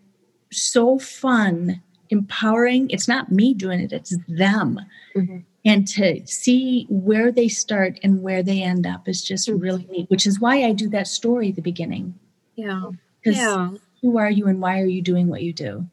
so 0.52 0.98
fun, 0.98 1.82
empowering. 2.10 2.90
It's 2.90 3.08
not 3.08 3.32
me 3.32 3.54
doing 3.54 3.80
it, 3.80 3.92
it's 3.92 4.16
them. 4.26 4.80
Mm-hmm. 5.16 5.38
And 5.64 5.86
to 5.88 6.26
see 6.26 6.86
where 6.88 7.30
they 7.30 7.48
start 7.48 7.98
and 8.02 8.22
where 8.22 8.42
they 8.42 8.62
end 8.62 8.86
up 8.86 9.08
is 9.08 9.22
just 9.22 9.48
mm-hmm. 9.48 9.58
really 9.58 9.86
neat, 9.90 10.10
which 10.10 10.26
is 10.26 10.40
why 10.40 10.64
I 10.64 10.72
do 10.72 10.88
that 10.90 11.06
story 11.06 11.50
at 11.50 11.56
the 11.56 11.62
beginning. 11.62 12.14
Yeah. 12.56 12.90
Because 13.22 13.38
yeah. 13.38 13.70
who 14.02 14.18
are 14.18 14.30
you 14.30 14.46
and 14.46 14.60
why 14.60 14.80
are 14.80 14.86
you 14.86 15.02
doing 15.02 15.28
what 15.28 15.42
you 15.42 15.52
do? 15.52 15.86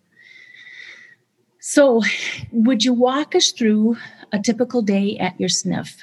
So, 1.59 2.03
would 2.51 2.83
you 2.83 2.93
walk 2.93 3.33
us 3.33 3.51
through 3.51 3.97
a 4.31 4.39
typical 4.39 4.83
day 4.83 5.17
at 5.17 5.39
your 5.39 5.49
SNF? 5.49 5.95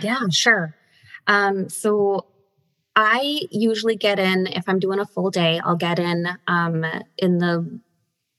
Yeah, 0.00 0.20
sure. 0.30 0.76
Um, 1.26 1.68
so, 1.68 2.26
I 2.94 3.42
usually 3.50 3.96
get 3.96 4.18
in, 4.18 4.46
if 4.46 4.68
I'm 4.68 4.78
doing 4.78 5.00
a 5.00 5.06
full 5.06 5.30
day, 5.30 5.60
I'll 5.64 5.76
get 5.76 5.98
in 5.98 6.28
um, 6.46 6.84
in 7.16 7.38
the 7.38 7.80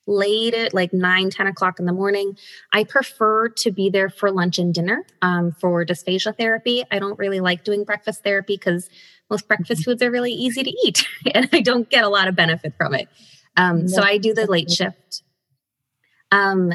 late 0.10 0.54
at 0.54 0.74
like 0.74 0.92
9 0.92 1.30
10 1.30 1.48
o'clock 1.48 1.80
in 1.80 1.86
the 1.86 1.94
morning 1.94 2.36
i 2.74 2.84
prefer 2.84 3.48
to 3.48 3.72
be 3.72 3.92
there 3.92 4.10
for 4.10 4.32
lunch 4.32 4.58
and 4.58 4.74
dinner 4.74 5.06
um, 5.22 5.52
for 5.52 5.86
dysphagia 5.86 6.36
therapy 6.36 6.84
i 6.92 6.98
don't 6.98 7.20
really 7.20 7.40
like 7.40 7.64
doing 7.64 7.84
breakfast 7.84 8.24
therapy 8.24 8.56
because 8.56 8.90
most 9.30 9.48
breakfast 9.48 9.82
mm-hmm. 9.82 9.92
foods 9.92 10.02
are 10.02 10.12
really 10.12 10.32
easy 10.32 10.64
to 10.64 10.72
eat 10.86 11.06
and 11.34 11.50
i 11.54 11.62
don't 11.62 11.90
get 11.90 12.04
a 12.04 12.10
lot 12.10 12.28
of 12.28 12.36
benefit 12.36 12.74
from 12.78 12.94
it 12.94 13.08
um, 13.58 13.88
so 13.88 14.02
i 14.02 14.18
do 14.18 14.34
the 14.34 14.46
late 14.46 14.70
shift 14.70 15.24
um, 16.32 16.72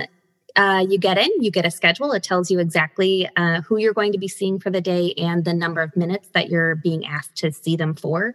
uh, 0.56 0.84
you 0.88 0.99
get 0.99 1.18
in, 1.18 1.30
you 1.40 1.50
get 1.50 1.66
a 1.66 1.70
schedule. 1.70 2.12
It 2.12 2.23
tells 2.23 2.50
you 2.50 2.61
exactly 2.61 3.28
uh, 3.37 3.62
who 3.62 3.76
you're 3.76 3.92
going 3.92 4.12
to 4.12 4.18
be 4.18 4.28
seeing 4.28 4.61
for 4.61 4.70
the 4.70 4.80
day 4.80 5.12
and 5.18 5.44
the 5.44 5.52
number 5.52 5.80
of 5.80 5.96
minutes 5.96 6.28
that 6.32 6.49
you're 6.49 6.76
being 6.76 7.04
asked 7.04 7.37
to 7.38 7.52
see 7.52 7.76
them 7.76 7.94
for. 7.94 8.34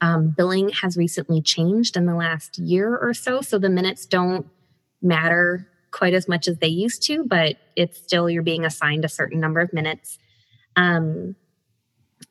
Um, 0.00 0.32
billing 0.36 0.70
has 0.70 0.96
recently 0.96 1.42
changed 1.42 1.96
in 1.96 2.06
the 2.06 2.14
last 2.14 2.58
year 2.58 2.96
or 2.96 3.12
so, 3.12 3.40
so 3.40 3.58
the 3.58 3.68
minutes 3.68 4.06
don't 4.06 4.46
matter 5.02 5.68
quite 5.90 6.14
as 6.14 6.28
much 6.28 6.48
as 6.48 6.58
they 6.58 6.68
used 6.68 7.02
to, 7.02 7.24
but 7.24 7.56
it's 7.76 7.98
still 7.98 8.30
you're 8.30 8.42
being 8.42 8.64
assigned 8.64 9.04
a 9.04 9.08
certain 9.08 9.40
number 9.40 9.60
of 9.60 9.72
minutes. 9.72 10.18
Um, 10.76 11.34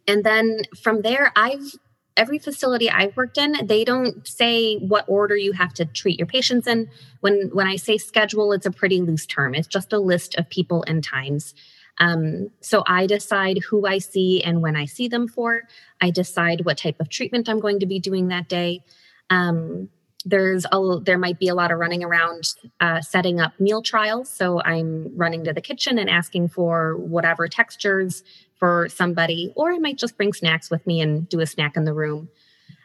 and 0.08 0.24
then 0.24 0.62
from 0.82 1.02
there, 1.02 1.32
I've 1.36 1.74
every 2.18 2.40
facility 2.40 2.90
I've 2.90 3.16
worked 3.16 3.38
in, 3.38 3.54
they 3.68 3.86
don't 3.86 4.28
say 4.28 4.78
what 4.78 5.06
order 5.08 5.38
you 5.38 5.52
have 5.52 5.74
to 5.76 5.86
treat 5.86 6.18
your 6.18 6.26
patients 6.26 6.68
in. 6.68 6.90
When 7.22 7.50
when 7.54 7.68
I 7.68 7.76
say 7.76 7.98
schedule, 7.98 8.52
it's 8.54 8.66
a 8.66 8.72
pretty 8.72 9.02
loose 9.02 9.26
term. 9.26 9.54
It's 9.54 9.68
just 9.68 9.94
a 9.94 10.00
list 10.00 10.36
of 10.36 10.50
people 10.50 10.84
and 10.88 11.04
times. 11.04 11.54
Um, 12.00 12.52
so 12.62 12.84
I 12.88 13.08
decide 13.08 13.60
who 13.70 13.88
I 13.88 13.98
see 13.98 14.44
and 14.44 14.62
when 14.62 14.76
I 14.76 14.86
see 14.86 15.08
them 15.08 15.28
for. 15.28 15.64
I 16.00 16.12
decide 16.12 16.64
what 16.64 16.78
type 16.78 17.00
of 17.00 17.10
treatment 17.10 17.50
I'm 17.50 17.60
going 17.60 17.80
to 17.80 17.88
be 17.88 18.00
doing 18.00 18.28
that 18.28 18.48
day. 18.48 18.82
Um, 19.30 19.90
there's 20.30 20.66
a 20.72 21.00
there 21.04 21.18
might 21.18 21.40
be 21.40 21.48
a 21.48 21.56
lot 21.56 21.72
of 21.72 21.80
running 21.80 22.04
around 22.04 22.44
uh, 22.82 23.00
setting 23.02 23.40
up 23.40 23.54
meal 23.60 23.82
trials 23.82 24.30
so 24.30 24.62
i'm 24.64 25.16
running 25.16 25.44
to 25.44 25.54
the 25.54 25.62
kitchen 25.62 25.98
and 25.98 26.10
asking 26.10 26.50
for 26.50 26.98
whatever 26.98 27.48
textures 27.48 28.24
for 28.58 28.90
somebody, 28.90 29.54
or 29.56 29.72
I 29.72 29.78
might 29.78 29.98
just 29.98 30.18
bring 30.18 30.34
snacks 30.34 30.70
with 30.70 30.86
me 30.88 31.02
and 31.02 31.28
do 31.30 31.40
a 31.40 31.46
snack 31.46 31.78
in 31.78 31.86
the 31.86 31.94
room. 31.94 32.30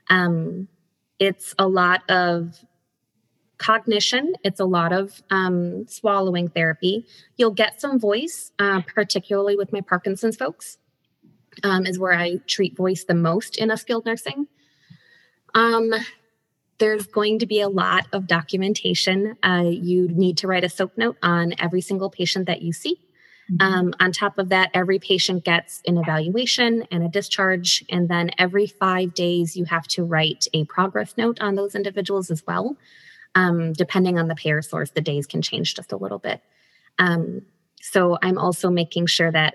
Um, 0.08 0.68
it's 1.18 1.54
a 1.58 1.66
lot 1.66 2.08
of 2.11 2.58
cognition, 3.58 4.34
it's 4.42 4.61
a 4.61 4.64
lot 4.64 4.92
of 4.92 5.22
um, 5.30 5.87
swallowing 5.87 6.49
therapy. 6.49 7.06
You'll 7.37 7.52
get 7.52 7.80
some 7.80 7.99
voice, 7.99 8.50
uh, 8.58 8.82
particularly 8.82 9.56
with 9.56 9.72
my 9.72 9.80
Parkinson's 9.80 10.37
folks, 10.37 10.78
um, 11.62 11.87
is 11.87 11.99
where 11.99 12.12
I 12.12 12.37
treat 12.46 12.76
voice 12.76 13.04
the 13.04 13.14
most 13.14 13.56
in 13.56 13.70
a 13.70 13.76
skilled 13.76 14.04
nursing. 14.04 14.49
Um, 15.54 15.94
there's 16.82 17.06
going 17.06 17.38
to 17.38 17.46
be 17.46 17.60
a 17.60 17.68
lot 17.68 18.08
of 18.12 18.26
documentation. 18.26 19.36
Uh, 19.40 19.62
you 19.64 20.08
need 20.08 20.36
to 20.38 20.48
write 20.48 20.64
a 20.64 20.68
SOAP 20.68 20.98
note 20.98 21.16
on 21.22 21.54
every 21.60 21.80
single 21.80 22.10
patient 22.10 22.46
that 22.46 22.60
you 22.60 22.72
see. 22.72 22.98
Mm-hmm. 23.52 23.62
Um, 23.62 23.94
on 24.00 24.10
top 24.10 24.36
of 24.36 24.48
that, 24.48 24.72
every 24.74 24.98
patient 24.98 25.44
gets 25.44 25.80
an 25.86 25.96
evaluation 25.96 26.82
and 26.90 27.04
a 27.04 27.08
discharge. 27.08 27.84
And 27.88 28.08
then 28.08 28.32
every 28.36 28.66
five 28.66 29.14
days, 29.14 29.56
you 29.56 29.64
have 29.66 29.86
to 29.88 30.02
write 30.02 30.48
a 30.54 30.64
progress 30.64 31.14
note 31.16 31.40
on 31.40 31.54
those 31.54 31.76
individuals 31.76 32.32
as 32.32 32.42
well. 32.48 32.76
Um, 33.36 33.74
depending 33.74 34.18
on 34.18 34.26
the 34.26 34.34
payer 34.34 34.60
source, 34.60 34.90
the 34.90 35.00
days 35.00 35.28
can 35.28 35.40
change 35.40 35.76
just 35.76 35.92
a 35.92 35.96
little 35.96 36.18
bit. 36.18 36.42
Um, 36.98 37.42
so 37.80 38.18
I'm 38.22 38.38
also 38.38 38.70
making 38.70 39.06
sure 39.06 39.30
that 39.30 39.54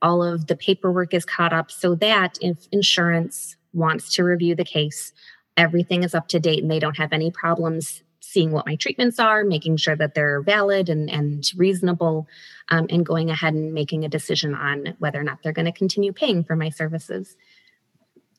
all 0.00 0.22
of 0.22 0.46
the 0.46 0.54
paperwork 0.54 1.12
is 1.12 1.24
caught 1.24 1.52
up 1.52 1.72
so 1.72 1.96
that 1.96 2.38
if 2.40 2.68
insurance 2.70 3.56
wants 3.72 4.14
to 4.14 4.22
review 4.22 4.54
the 4.54 4.64
case, 4.64 5.12
everything 5.58 6.04
is 6.04 6.14
up 6.14 6.28
to 6.28 6.40
date 6.40 6.62
and 6.62 6.70
they 6.70 6.78
don't 6.78 6.96
have 6.96 7.12
any 7.12 7.30
problems 7.30 8.02
seeing 8.20 8.52
what 8.52 8.66
my 8.66 8.76
treatments 8.76 9.18
are, 9.18 9.42
making 9.42 9.76
sure 9.76 9.96
that 9.96 10.14
they're 10.14 10.42
valid 10.42 10.88
and, 10.88 11.10
and 11.10 11.50
reasonable, 11.56 12.26
um, 12.68 12.86
and 12.90 13.04
going 13.04 13.30
ahead 13.30 13.54
and 13.54 13.72
making 13.72 14.04
a 14.04 14.08
decision 14.08 14.54
on 14.54 14.94
whether 14.98 15.18
or 15.18 15.22
not 15.22 15.38
they're 15.42 15.52
going 15.52 15.66
to 15.66 15.72
continue 15.72 16.12
paying 16.12 16.44
for 16.44 16.54
my 16.54 16.68
services. 16.68 17.36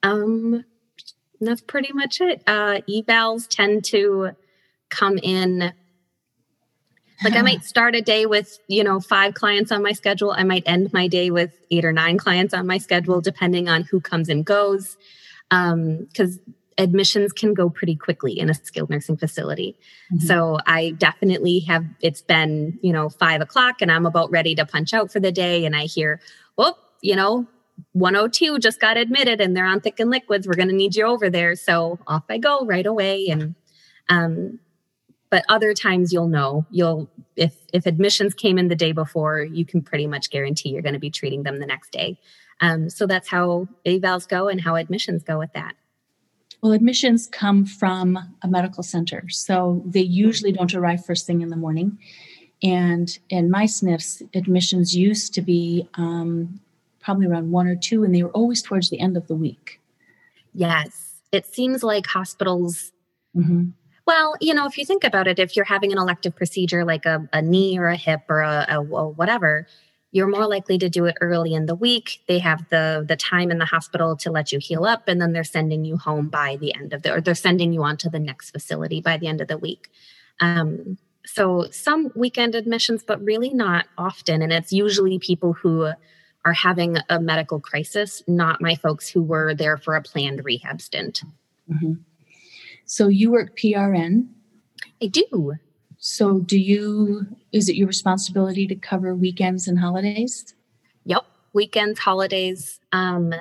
Um, 0.04 0.64
that's 1.42 1.62
pretty 1.62 1.92
much 1.92 2.22
it. 2.22 2.44
Uh, 2.46 2.82
evals 2.88 3.48
tend 3.48 3.84
to 3.86 4.32
come 4.90 5.18
in. 5.18 5.74
Like 7.24 7.36
I 7.36 7.42
might 7.50 7.64
start 7.64 7.96
a 7.96 8.02
day 8.02 8.26
with, 8.28 8.60
you 8.68 8.84
know, 8.84 9.00
five 9.00 9.34
clients 9.34 9.72
on 9.72 9.82
my 9.82 9.94
schedule. 9.94 10.32
I 10.32 10.44
might 10.44 10.64
end 10.66 10.94
my 10.94 11.08
day 11.08 11.32
with 11.32 11.52
eight 11.72 11.86
or 11.86 11.94
nine 11.94 12.18
clients 12.18 12.54
on 12.54 12.68
my 12.68 12.78
schedule, 12.78 13.22
depending 13.22 13.70
on 13.70 13.84
who 13.84 14.00
comes 14.02 14.30
and 14.30 14.46
goes. 14.46 14.98
Um, 15.52 16.06
because 16.06 16.40
admissions 16.80 17.34
can 17.34 17.54
go 17.54 17.70
pretty 17.70 17.96
quickly 17.96 18.40
in 18.40 18.50
a 18.50 18.54
skilled 18.54 18.90
nursing 18.90 19.18
facility. 19.18 19.78
Mm-hmm. 20.12 20.26
So 20.26 20.58
I 20.66 20.92
definitely 20.92 21.60
have, 21.60 21.86
it's 22.02 22.22
been, 22.22 22.80
you 22.82 22.94
know, 22.94 23.10
five 23.10 23.42
o'clock 23.42 23.82
and 23.82 23.92
I'm 23.92 24.06
about 24.06 24.32
ready 24.32 24.56
to 24.56 24.66
punch 24.66 24.94
out 24.94 25.12
for 25.12 25.20
the 25.20 25.32
day. 25.32 25.66
And 25.66 25.76
I 25.76 25.84
hear, 25.84 26.22
well, 26.58 26.80
you 27.02 27.16
know, 27.16 27.46
102 27.92 28.60
just 28.60 28.80
got 28.80 28.98
admitted 28.98 29.42
and 29.42 29.56
they're 29.56 29.66
on 29.66 29.82
thickened 29.82 30.10
liquids. 30.10 30.48
We're 30.48 30.56
going 30.56 30.70
to 30.70 30.76
need 30.76 30.96
you 30.96 31.06
over 31.06 31.30
there. 31.30 31.56
So 31.56 32.00
off 32.08 32.24
I 32.30 32.38
go 32.38 32.66
right 32.66 32.86
away. 32.86 33.28
And, 33.28 33.56
um, 34.08 34.60
but 35.30 35.44
other 35.48 35.74
times 35.74 36.12
you'll 36.12 36.28
know 36.28 36.66
you'll 36.72 37.10
if 37.36 37.54
if 37.72 37.86
admissions 37.86 38.34
came 38.34 38.58
in 38.58 38.68
the 38.68 38.76
day 38.76 38.92
before 38.92 39.42
you 39.42 39.66
can 39.66 39.82
pretty 39.82 40.08
much 40.08 40.32
guarantee 40.32 40.70
you're 40.70 40.82
going 40.82 40.94
to 40.94 41.00
be 41.00 41.12
treating 41.12 41.44
them 41.44 41.60
the 41.60 41.68
next 41.68 41.92
day 41.92 42.20
um, 42.62 42.90
so 42.90 43.06
that's 43.06 43.30
how 43.30 43.68
evals 43.86 44.28
go 44.28 44.48
and 44.48 44.62
how 44.62 44.76
admissions 44.76 45.22
go 45.22 45.38
with 45.38 45.54
that 45.54 45.76
well, 46.62 46.74
admissions 46.74 47.28
come 47.28 47.66
from 47.66 48.18
a 48.42 48.48
medical 48.48 48.84
center, 48.84 49.24
so 49.30 49.82
they 49.86 50.01
usually 50.01 50.51
don't 50.51 50.74
arrive 50.74 51.06
first 51.06 51.25
thing 51.25 51.42
in 51.42 51.50
the 51.50 51.56
morning. 51.56 51.98
And 52.62 53.18
in 53.30 53.50
my 53.50 53.63
SNFs, 53.63 54.28
admissions 54.36 54.96
used 54.96 55.34
to 55.36 55.42
be 55.42 55.88
um, 55.94 56.60
probably 57.00 57.28
around 57.28 57.51
one 57.51 57.68
or 57.68 57.75
two, 57.75 58.04
and 58.04 58.13
they 58.13 58.24
were 58.24 58.32
always 58.32 58.62
towards 58.62 58.89
the 58.89 59.00
end 59.00 59.16
of 59.16 59.28
the 59.28 59.36
week. 59.36 59.80
Yes, 60.54 61.22
it 61.32 61.46
seems 61.46 61.84
like 61.84 62.06
hospitals. 62.08 62.92
Mm-hmm. 63.36 63.70
Well, 64.06 64.36
you 64.42 64.54
know, 64.54 64.66
if 64.66 64.78
you 64.78 64.86
think 64.86 65.04
about 65.04 65.28
it, 65.28 65.39
if 65.39 65.56
you're 65.56 65.66
having 65.66 65.92
an 65.92 65.98
elective 65.98 66.36
procedure 66.36 66.84
like 66.84 67.06
a, 67.06 67.30
a 67.32 67.42
knee 67.42 67.78
or 67.78 67.88
a 67.88 67.96
hip 67.96 68.22
or 68.28 68.42
a, 68.42 68.66
a, 68.68 68.80
a 68.80 69.08
whatever, 69.08 69.68
you're 70.12 70.28
more 70.28 70.48
likely 70.48 70.78
to 70.78 70.89
do 70.89 71.06
it 71.06 71.16
early 71.22 71.54
in 71.54 71.66
the 71.66 71.75
week 71.75 72.22
they 72.28 72.39
have 72.39 72.68
the 72.70 73.06
the 73.08 73.16
time 73.16 73.51
in 73.51 73.60
the 73.60 73.66
hospital 73.66 74.16
to 74.16 74.32
let 74.32 74.51
you 74.51 74.60
heal 74.60 74.86
up 74.86 75.08
and 75.08 75.22
then 75.22 75.34
they're 75.34 75.44
sending 75.44 75.86
you 75.86 75.98
home 75.98 76.28
by 76.28 76.56
the 76.58 76.74
end 76.75 76.94
of 76.94 77.01
the 77.04 77.13
or 77.13 77.22
they're 77.22 77.36
sending 77.36 77.74
you 77.74 77.84
on 77.84 77.98
to 77.98 78.10
the 78.10 78.20
next 78.20 78.51
facility 78.51 79.01
by 79.01 79.18
the 79.18 79.28
end 79.28 79.42
of 79.42 79.48
the 79.48 79.58
week 79.58 79.89
um, 80.39 80.98
so 81.34 81.68
some 81.72 82.12
weekend 82.16 82.56
admissions, 82.56 83.04
but 83.04 83.24
really 83.24 83.54
not 83.54 83.86
often. 83.98 84.42
And 84.42 84.51
it's 84.51 84.74
usually 84.74 85.20
people 85.20 85.54
who 85.54 85.92
are 86.46 86.54
having 86.54 86.98
a 87.10 87.20
medical 87.20 87.60
crisis, 87.60 88.24
not 88.28 88.62
my 88.62 88.75
folks 88.75 89.08
who 89.10 89.22
were 89.22 89.54
there 89.54 89.78
for 89.78 89.96
a 89.96 90.01
planned 90.01 90.44
rehab 90.44 90.82
stint. 90.82 91.22
Mm-hmm. 91.70 91.94
So 92.86 93.08
you 93.10 93.32
work 93.32 93.56
PRN? 93.58 94.30
I 95.01 95.08
do. 95.08 95.54
So 96.00 96.39
do 96.39 96.58
you, 96.58 97.27
is 97.51 97.68
it 97.68 97.75
your 97.75 97.88
responsibility 97.88 98.65
to 98.68 98.75
cover 98.75 99.13
weekends 99.13 99.68
and 99.68 99.77
holidays? 99.77 100.56
Yep. 101.03 101.25
Weekends, 101.53 102.00
holidays, 102.00 102.79
um, 102.94 103.34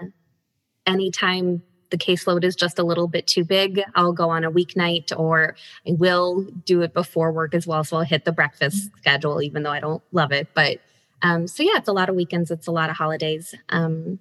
anytime 0.84 1.62
the 1.90 1.96
caseload 1.96 2.42
is 2.42 2.56
just 2.56 2.78
a 2.78 2.82
little 2.82 3.06
bit 3.06 3.28
too 3.28 3.44
big, 3.44 3.80
I'll 3.94 4.12
go 4.12 4.28
on 4.30 4.44
a 4.44 4.50
weeknight 4.50 5.16
or 5.16 5.54
I 5.86 5.92
will 5.92 6.42
do 6.64 6.82
it 6.82 6.92
before 6.92 7.32
work 7.32 7.54
as 7.54 7.66
well. 7.66 7.84
So 7.84 7.98
I'll 7.98 8.02
hit 8.02 8.24
the 8.24 8.32
breakfast 8.32 8.88
mm-hmm. 8.88 8.98
schedule, 8.98 9.40
even 9.40 9.62
though 9.62 9.70
I 9.70 9.80
don't 9.80 10.02
love 10.10 10.32
it. 10.32 10.48
But 10.52 10.80
um, 11.22 11.46
so 11.46 11.62
yeah, 11.62 11.76
it's 11.76 11.88
a 11.88 11.92
lot 11.92 12.08
of 12.08 12.16
weekends, 12.16 12.50
it's 12.50 12.66
a 12.66 12.72
lot 12.72 12.90
of 12.90 12.96
holidays. 12.96 13.54
Um, 13.68 14.18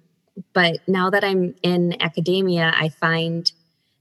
but 0.52 0.78
now 0.86 1.10
that 1.10 1.24
I'm 1.24 1.56
in 1.62 2.00
academia, 2.00 2.72
I 2.74 2.88
find 2.88 3.50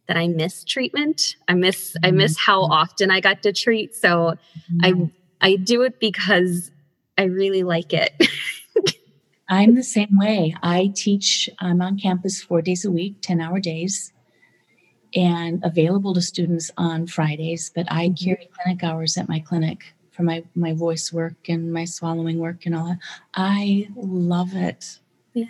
that 0.07 0.17
I 0.17 0.27
miss 0.27 0.63
treatment. 0.63 1.35
I 1.47 1.53
miss 1.53 1.91
mm-hmm. 1.91 2.05
I 2.05 2.11
miss 2.11 2.37
how 2.37 2.63
mm-hmm. 2.63 2.71
often 2.73 3.11
I 3.11 3.19
got 3.19 3.43
to 3.43 3.53
treat. 3.53 3.95
So 3.95 4.35
mm-hmm. 4.81 5.05
I 5.41 5.49
I 5.49 5.55
do 5.55 5.83
it 5.83 5.99
because 5.99 6.71
I 7.17 7.23
really 7.23 7.63
like 7.63 7.93
it. 7.93 8.13
I'm 9.49 9.75
the 9.75 9.83
same 9.83 10.17
way. 10.17 10.55
I 10.61 10.91
teach, 10.93 11.49
I'm 11.59 11.81
on 11.81 11.97
campus 11.97 12.41
four 12.41 12.61
days 12.61 12.83
a 12.83 12.91
week, 12.91 13.21
10 13.21 13.39
hour 13.39 13.59
days, 13.59 14.11
and 15.15 15.63
available 15.63 16.13
to 16.13 16.21
students 16.21 16.69
on 16.77 17.07
Fridays. 17.07 17.71
But 17.73 17.87
I 17.89 18.07
mm-hmm. 18.09 18.25
carry 18.25 18.49
clinic 18.51 18.83
hours 18.83 19.17
at 19.17 19.29
my 19.29 19.39
clinic 19.39 19.93
for 20.11 20.23
my, 20.23 20.43
my 20.55 20.73
voice 20.73 21.13
work 21.13 21.47
and 21.47 21.71
my 21.71 21.85
swallowing 21.85 22.39
work 22.39 22.65
and 22.65 22.75
all 22.75 22.87
that. 22.87 22.99
I 23.33 23.89
love 23.95 24.53
it. 24.53 24.99
Yeah. 25.33 25.45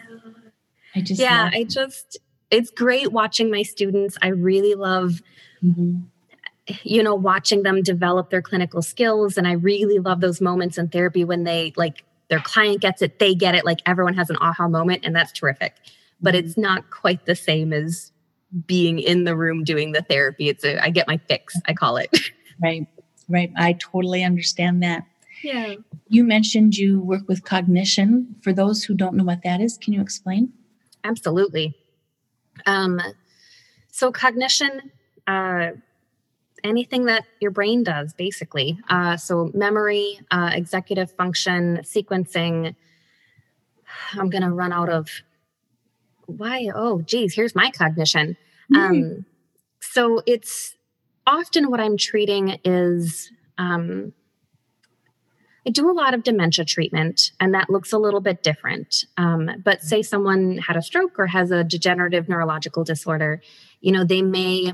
I 0.95 1.01
just, 1.01 1.19
yeah, 1.19 1.49
I 1.53 1.63
just, 1.63 2.17
it's 2.51 2.69
great 2.69 3.11
watching 3.11 3.51
my 3.51 3.63
students. 3.63 4.17
I 4.21 4.29
really 4.29 4.75
love. 4.75 5.21
Mm-hmm 5.63 5.99
you 6.83 7.01
know 7.01 7.15
watching 7.15 7.63
them 7.63 7.81
develop 7.81 8.29
their 8.29 8.41
clinical 8.41 8.81
skills 8.81 9.37
and 9.37 9.47
i 9.47 9.53
really 9.53 9.99
love 9.99 10.19
those 10.19 10.41
moments 10.41 10.77
in 10.77 10.89
therapy 10.89 11.23
when 11.23 11.45
they 11.45 11.71
like 11.77 12.03
their 12.29 12.39
client 12.39 12.81
gets 12.81 13.01
it, 13.01 13.19
they 13.19 13.33
get 13.33 13.55
it. 13.55 13.65
Like 13.65 13.79
everyone 13.85 14.13
has 14.15 14.29
an 14.29 14.37
aha 14.41 14.67
moment, 14.67 15.05
and 15.05 15.15
that's 15.15 15.31
terrific. 15.31 15.75
But 16.21 16.33
mm-hmm. 16.33 16.45
it's 16.45 16.57
not 16.57 16.89
quite 16.89 17.25
the 17.25 17.35
same 17.35 17.73
as 17.73 18.11
being 18.65 18.99
in 18.99 19.25
the 19.25 19.35
room 19.35 19.63
doing 19.63 19.91
the 19.91 20.01
therapy. 20.01 20.49
It's 20.49 20.63
a 20.63 20.81
I 20.83 20.89
get 20.89 21.07
my 21.07 21.17
fix, 21.27 21.55
I 21.65 21.73
call 21.73 21.97
it. 21.97 22.15
Right, 22.59 22.87
right. 23.29 23.51
I 23.55 23.73
totally 23.73 24.23
understand 24.23 24.81
that. 24.81 25.03
Yeah. 25.43 25.75
You 26.07 26.23
mentioned 26.23 26.75
you 26.75 26.99
work 26.99 27.27
with 27.27 27.43
cognition. 27.43 28.35
For 28.41 28.51
those 28.51 28.83
who 28.83 28.95
don't 28.95 29.13
know 29.13 29.25
what 29.25 29.43
that 29.43 29.61
is, 29.61 29.77
can 29.77 29.93
you 29.93 30.01
explain? 30.01 30.53
Absolutely. 31.03 31.77
Um, 32.65 33.01
so 33.91 34.11
cognition 34.11 34.91
uh, 35.27 35.71
anything 36.63 37.05
that 37.05 37.25
your 37.39 37.51
brain 37.51 37.83
does, 37.83 38.13
basically. 38.13 38.79
Uh, 38.89 39.17
so, 39.17 39.51
memory, 39.53 40.19
uh, 40.31 40.51
executive 40.53 41.11
function, 41.11 41.79
sequencing. 41.83 42.75
I'm 44.13 44.29
going 44.29 44.43
to 44.43 44.51
run 44.51 44.71
out 44.71 44.89
of 44.89 45.09
why. 46.25 46.69
Oh, 46.73 47.01
geez, 47.01 47.33
here's 47.35 47.55
my 47.55 47.71
cognition. 47.71 48.37
Mm. 48.73 48.77
Um, 48.77 49.25
so, 49.79 50.21
it's 50.25 50.75
often 51.25 51.69
what 51.69 51.79
I'm 51.79 51.97
treating 51.97 52.59
is. 52.63 53.31
Um, 53.57 54.13
I 55.67 55.69
do 55.69 55.89
a 55.89 55.91
lot 55.91 56.13
of 56.13 56.23
dementia 56.23 56.63
treatment, 56.63 57.33
and 57.41 57.53
that 57.53 57.69
looks 57.69 57.91
a 57.91 57.97
little 57.97 58.21
bit 58.21 58.41
different. 58.41 59.03
Um, 59.17 59.51
but 59.65 59.81
say 59.81 60.01
someone 60.01 60.59
had 60.59 60.77
a 60.77 60.81
stroke 60.81 61.19
or 61.19 61.27
has 61.27 61.51
a 61.51 61.65
degenerative 61.65 62.29
neurological 62.29 62.85
disorder, 62.85 63.41
you 63.81 63.91
know, 63.91 64.05
they 64.05 64.21
may 64.21 64.73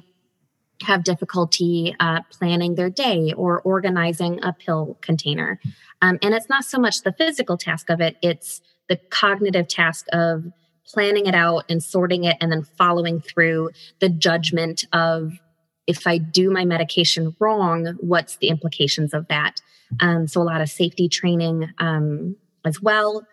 have 0.83 1.03
difficulty 1.03 1.95
uh, 1.99 2.19
planning 2.29 2.75
their 2.75 2.91
day 2.91 3.33
or 3.35 3.59
organizing 3.61 4.39
a 4.43 4.53
pill 4.53 4.99
container. 5.01 5.59
Um, 6.03 6.19
and 6.21 6.35
it's 6.35 6.47
not 6.47 6.63
so 6.63 6.77
much 6.77 7.01
the 7.01 7.13
physical 7.13 7.57
task 7.57 7.89
of 7.89 7.99
it, 7.99 8.17
it's 8.21 8.61
the 8.87 8.97
cognitive 8.97 9.67
task 9.67 10.05
of 10.13 10.45
planning 10.85 11.25
it 11.25 11.33
out 11.33 11.63
and 11.69 11.81
sorting 11.81 12.25
it 12.25 12.37
and 12.39 12.51
then 12.51 12.63
following 12.77 13.19
through 13.19 13.71
the 13.99 14.09
judgment 14.09 14.85
of 14.93 15.39
if 15.87 16.05
I 16.05 16.19
do 16.19 16.51
my 16.51 16.65
medication 16.65 17.35
wrong, 17.39 17.97
what's 17.99 18.35
the 18.35 18.49
implications 18.49 19.11
of 19.13 19.27
that? 19.29 19.59
Um, 19.99 20.27
so, 20.27 20.41
a 20.41 20.43
lot 20.43 20.61
of 20.61 20.69
safety 20.69 21.07
training 21.09 21.69
um, 21.79 22.35
as 22.65 22.81
well. 22.81 23.25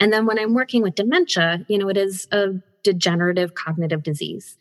And 0.00 0.12
then 0.12 0.26
when 0.26 0.38
I'm 0.38 0.54
working 0.54 0.82
with 0.82 0.94
dementia, 0.94 1.64
you 1.68 1.78
know, 1.78 1.88
it 1.88 1.96
is 1.96 2.28
a 2.30 2.50
degenerative 2.84 3.54
cognitive 3.54 4.02
disease. 4.02 4.56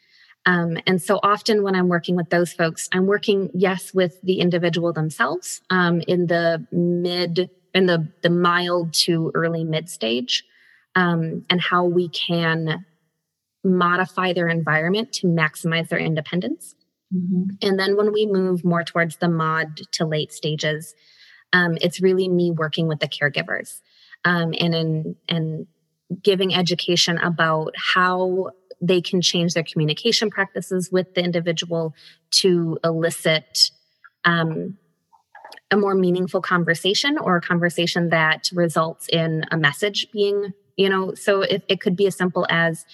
Um, 0.46 0.78
and 0.88 1.02
so 1.02 1.20
often 1.24 1.62
when 1.62 1.76
I'm 1.76 1.90
working 1.90 2.16
with 2.16 2.30
those 2.30 2.54
folks, 2.54 2.88
I'm 2.94 3.06
working, 3.06 3.52
yes, 3.54 3.94
with 3.94 4.22
the 4.22 4.40
individual 4.40 4.94
themselves 4.94 5.62
um, 5.70 6.02
in 6.08 6.28
the 6.28 6.66
mid, 6.72 7.50
in 7.74 7.86
the, 7.86 8.08
the 8.24 8.30
mild 8.30 8.94
to 8.94 9.32
early 9.36 9.66
mid 9.66 9.90
stage, 9.90 10.46
um, 10.96 11.46
and 11.50 11.62
how 11.62 11.84
we 11.84 12.08
can 12.10 12.86
modify 13.64 14.32
their 14.32 14.48
environment 14.48 15.12
to 15.14 15.28
maximize 15.28 15.90
their 15.90 16.00
independence. 16.00 16.76
Mm-hmm. 17.14 17.56
And 17.62 17.78
then 17.78 17.98
when 17.98 18.14
we 18.14 18.26
move 18.26 18.64
more 18.64 18.84
towards 18.84 19.18
the 19.18 19.30
mod 19.30 19.82
to 19.94 20.06
late 20.06 20.32
stages, 20.32 20.96
um, 21.54 21.78
it's 21.82 22.02
really 22.02 22.28
me 22.28 22.52
working 22.52 22.88
with 22.88 23.00
the 23.00 23.08
caregivers 23.08 23.82
um, 24.26 24.54
and 24.60 24.76
in, 24.76 25.16
and 25.28 25.68
giving 26.24 26.54
education 26.54 27.18
about 27.18 27.74
how 27.94 28.52
they 28.82 29.02
can 29.02 29.22
change 29.22 29.54
their 29.54 29.64
communication 29.64 30.30
practices 30.30 30.92
with 30.92 31.14
the 31.16 31.24
individual 31.24 31.94
to 32.30 32.78
elicit 32.84 33.72
um, 34.26 34.78
a 35.72 35.78
more 35.78 35.96
meaningful 35.96 36.42
conversation 36.42 37.18
or 37.18 37.38
a 37.38 37.42
conversation 37.42 38.10
that 38.10 38.50
results 38.54 39.08
in 39.10 39.44
a 39.52 39.58
message 39.58 40.08
being 40.12 40.54
you 40.76 40.90
know 40.90 41.14
so 41.14 41.42
it, 41.42 41.64
it 41.68 41.82
could 41.82 41.96
be 41.96 42.08
as 42.08 42.16
simple 42.16 42.46
as 42.50 42.86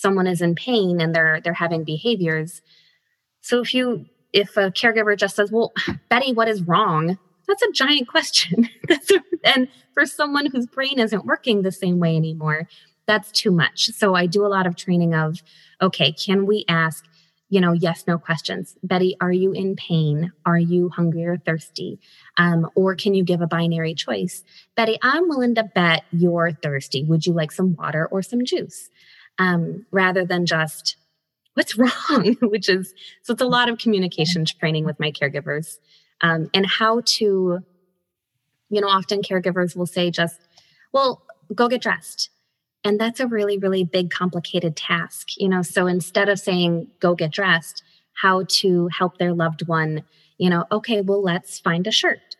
someone 0.00 0.26
is 0.26 0.40
in 0.40 0.54
pain 0.54 1.00
and 1.00 1.14
they're 1.14 1.40
they're 1.42 1.52
having 1.52 1.84
behaviors. 1.84 2.62
So 3.42 3.60
if 3.60 3.74
you 3.74 4.06
if 4.32 4.56
a 4.56 4.70
caregiver 4.70 5.16
just 5.16 5.36
says 5.36 5.52
well 5.52 5.72
betty 6.08 6.32
what 6.32 6.48
is 6.48 6.62
wrong 6.62 7.18
that's 7.50 7.62
a 7.62 7.72
giant 7.72 8.08
question 8.08 8.68
and 9.44 9.68
for 9.92 10.06
someone 10.06 10.46
whose 10.46 10.66
brain 10.66 10.98
isn't 10.98 11.26
working 11.26 11.62
the 11.62 11.72
same 11.72 11.98
way 11.98 12.16
anymore 12.16 12.68
that's 13.10 13.32
too 13.32 13.50
much. 13.50 13.86
So 13.86 14.14
I 14.14 14.26
do 14.26 14.46
a 14.46 14.48
lot 14.48 14.68
of 14.68 14.76
training 14.76 15.14
of, 15.14 15.42
okay, 15.82 16.12
can 16.12 16.46
we 16.46 16.64
ask, 16.68 17.04
you 17.48 17.60
know, 17.60 17.72
yes, 17.72 18.04
no 18.06 18.18
questions. 18.18 18.76
Betty, 18.84 19.16
are 19.20 19.32
you 19.32 19.50
in 19.50 19.74
pain? 19.74 20.30
Are 20.46 20.58
you 20.58 20.90
hungry 20.90 21.26
or 21.26 21.36
thirsty? 21.36 21.98
Um, 22.36 22.70
or 22.76 22.94
can 22.94 23.14
you 23.14 23.24
give 23.24 23.40
a 23.40 23.48
binary 23.48 23.94
choice? 23.94 24.44
Betty, 24.76 24.96
I'm 25.02 25.28
willing 25.28 25.56
to 25.56 25.64
bet 25.64 26.04
you're 26.12 26.52
thirsty. 26.52 27.02
Would 27.02 27.26
you 27.26 27.32
like 27.32 27.50
some 27.50 27.74
water 27.74 28.06
or 28.06 28.22
some 28.22 28.44
juice? 28.44 28.88
Um, 29.40 29.86
rather 29.90 30.24
than 30.24 30.46
just, 30.46 30.96
what's 31.54 31.76
wrong? 32.10 32.36
Which 32.42 32.68
is, 32.68 32.94
so 33.24 33.32
it's 33.32 33.42
a 33.42 33.46
lot 33.46 33.68
of 33.68 33.78
communication 33.78 34.44
training 34.44 34.84
with 34.84 35.00
my 35.00 35.10
caregivers 35.10 35.78
um, 36.20 36.50
and 36.54 36.66
how 36.66 37.02
to, 37.04 37.60
you 38.68 38.80
know, 38.80 38.88
often 38.88 39.22
caregivers 39.22 39.76
will 39.76 39.86
say 39.86 40.10
just, 40.10 40.40
well, 40.92 41.22
go 41.54 41.68
get 41.68 41.82
dressed 41.82 42.30
and 42.84 42.98
that's 42.98 43.20
a 43.20 43.26
really, 43.26 43.58
really 43.58 43.84
big, 43.84 44.10
complicated 44.10 44.76
task. 44.76 45.30
You 45.36 45.48
know, 45.48 45.62
so 45.62 45.86
instead 45.86 46.28
of 46.28 46.38
saying, 46.38 46.88
go 47.00 47.14
get 47.14 47.30
dressed, 47.30 47.82
how 48.14 48.44
to 48.48 48.88
help 48.96 49.18
their 49.18 49.32
loved 49.32 49.66
one, 49.68 50.04
you 50.38 50.50
know, 50.50 50.64
okay, 50.72 51.00
well, 51.00 51.22
let's 51.22 51.58
find 51.58 51.86
a 51.86 51.92
shirt. 51.92 52.36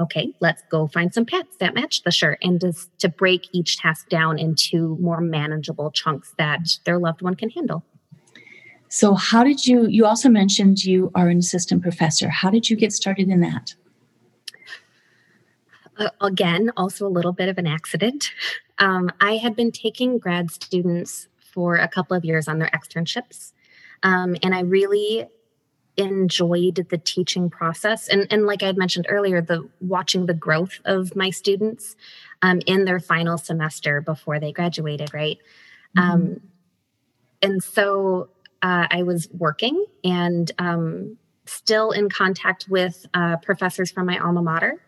Okay, 0.00 0.32
let's 0.40 0.62
go 0.70 0.86
find 0.88 1.12
some 1.12 1.26
pants 1.26 1.56
that 1.58 1.74
match 1.74 2.02
the 2.02 2.10
shirt 2.10 2.38
and 2.42 2.60
just 2.60 2.90
to 2.98 3.08
break 3.08 3.48
each 3.52 3.78
task 3.78 4.08
down 4.08 4.38
into 4.38 4.96
more 5.00 5.20
manageable 5.20 5.90
chunks 5.90 6.34
that 6.38 6.60
their 6.86 6.98
loved 6.98 7.22
one 7.22 7.34
can 7.34 7.50
handle. 7.50 7.84
So, 8.92 9.14
how 9.14 9.42
did 9.42 9.66
you? 9.66 9.86
You 9.86 10.04
also 10.04 10.28
mentioned 10.28 10.84
you 10.84 11.10
are 11.14 11.30
an 11.30 11.38
assistant 11.38 11.80
professor. 11.80 12.28
How 12.28 12.50
did 12.50 12.68
you 12.68 12.76
get 12.76 12.92
started 12.92 13.30
in 13.30 13.40
that? 13.40 13.74
Uh, 15.96 16.10
again, 16.20 16.70
also 16.76 17.06
a 17.06 17.08
little 17.08 17.32
bit 17.32 17.48
of 17.48 17.56
an 17.56 17.66
accident. 17.66 18.32
Um, 18.78 19.10
I 19.18 19.38
had 19.38 19.56
been 19.56 19.72
taking 19.72 20.18
grad 20.18 20.50
students 20.50 21.26
for 21.38 21.76
a 21.76 21.88
couple 21.88 22.14
of 22.14 22.22
years 22.22 22.48
on 22.48 22.58
their 22.58 22.68
externships, 22.68 23.52
um, 24.02 24.36
and 24.42 24.54
I 24.54 24.60
really 24.60 25.24
enjoyed 25.96 26.86
the 26.90 26.98
teaching 26.98 27.48
process. 27.48 28.08
And, 28.08 28.26
and 28.30 28.44
like 28.44 28.62
I 28.62 28.66
had 28.66 28.76
mentioned 28.76 29.06
earlier, 29.08 29.40
the 29.40 29.66
watching 29.80 30.26
the 30.26 30.34
growth 30.34 30.80
of 30.84 31.16
my 31.16 31.30
students 31.30 31.96
um, 32.42 32.60
in 32.66 32.84
their 32.84 33.00
final 33.00 33.38
semester 33.38 34.02
before 34.02 34.38
they 34.38 34.52
graduated, 34.52 35.14
right? 35.14 35.38
Mm-hmm. 35.96 36.10
Um, 36.10 36.40
and 37.40 37.62
so 37.62 38.28
uh, 38.62 38.86
I 38.90 39.02
was 39.02 39.28
working 39.32 39.84
and 40.04 40.50
um, 40.58 41.18
still 41.46 41.90
in 41.90 42.08
contact 42.08 42.68
with 42.68 43.06
uh, 43.14 43.36
professors 43.38 43.90
from 43.90 44.06
my 44.06 44.18
alma 44.18 44.42
mater, 44.42 44.80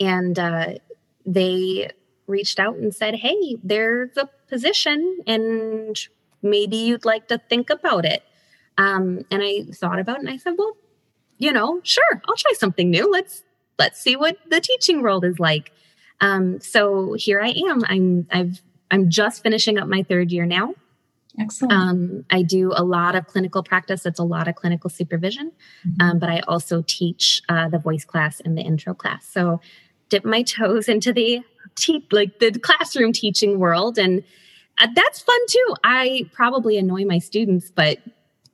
and 0.00 0.38
uh, 0.38 0.74
they 1.26 1.90
reached 2.26 2.58
out 2.58 2.76
and 2.76 2.94
said, 2.94 3.14
Hey, 3.14 3.56
there's 3.62 4.16
a 4.16 4.28
position, 4.48 5.18
and 5.26 5.98
maybe 6.42 6.76
you'd 6.76 7.04
like 7.04 7.28
to 7.28 7.38
think 7.50 7.70
about 7.70 8.04
it. 8.04 8.22
Um, 8.78 9.24
and 9.30 9.42
I 9.42 9.64
thought 9.72 9.98
about 9.98 10.16
it 10.16 10.20
and 10.20 10.30
I 10.30 10.36
said, 10.36 10.54
Well, 10.56 10.76
you 11.38 11.52
know, 11.52 11.80
sure, 11.82 12.22
I'll 12.26 12.36
try 12.36 12.52
something 12.54 12.90
new. 12.90 13.10
Let's 13.10 13.42
let's 13.78 14.00
see 14.00 14.16
what 14.16 14.36
the 14.48 14.60
teaching 14.60 15.02
world 15.02 15.24
is 15.24 15.38
like. 15.38 15.72
Um, 16.20 16.60
so 16.60 17.14
here 17.14 17.40
I 17.40 17.50
am. 17.68 17.84
I'm 17.84 18.26
I've 18.30 18.62
I'm 18.90 19.10
just 19.10 19.42
finishing 19.42 19.78
up 19.78 19.88
my 19.88 20.02
third 20.02 20.32
year 20.32 20.46
now. 20.46 20.74
Excellent. 21.38 21.72
Um, 21.72 22.24
I 22.30 22.42
do 22.42 22.72
a 22.74 22.82
lot 22.82 23.14
of 23.14 23.26
clinical 23.26 23.62
practice. 23.62 24.04
It's 24.04 24.18
a 24.18 24.24
lot 24.24 24.48
of 24.48 24.54
clinical 24.56 24.90
supervision, 24.90 25.52
mm-hmm. 25.86 26.02
um, 26.02 26.18
but 26.18 26.28
I 26.28 26.40
also 26.40 26.82
teach 26.86 27.42
uh, 27.48 27.68
the 27.68 27.78
voice 27.78 28.04
class 28.04 28.40
and 28.40 28.56
the 28.56 28.62
intro 28.62 28.94
class. 28.94 29.26
So 29.26 29.60
dip 30.08 30.24
my 30.24 30.42
toes 30.42 30.88
into 30.88 31.12
the 31.12 31.42
te- 31.76 32.06
like 32.10 32.38
the 32.40 32.52
classroom 32.52 33.12
teaching 33.12 33.58
world, 33.58 33.98
and 33.98 34.24
uh, 34.80 34.88
that's 34.94 35.20
fun 35.20 35.40
too. 35.48 35.74
I 35.84 36.28
probably 36.32 36.76
annoy 36.76 37.04
my 37.04 37.18
students, 37.18 37.70
but 37.70 37.98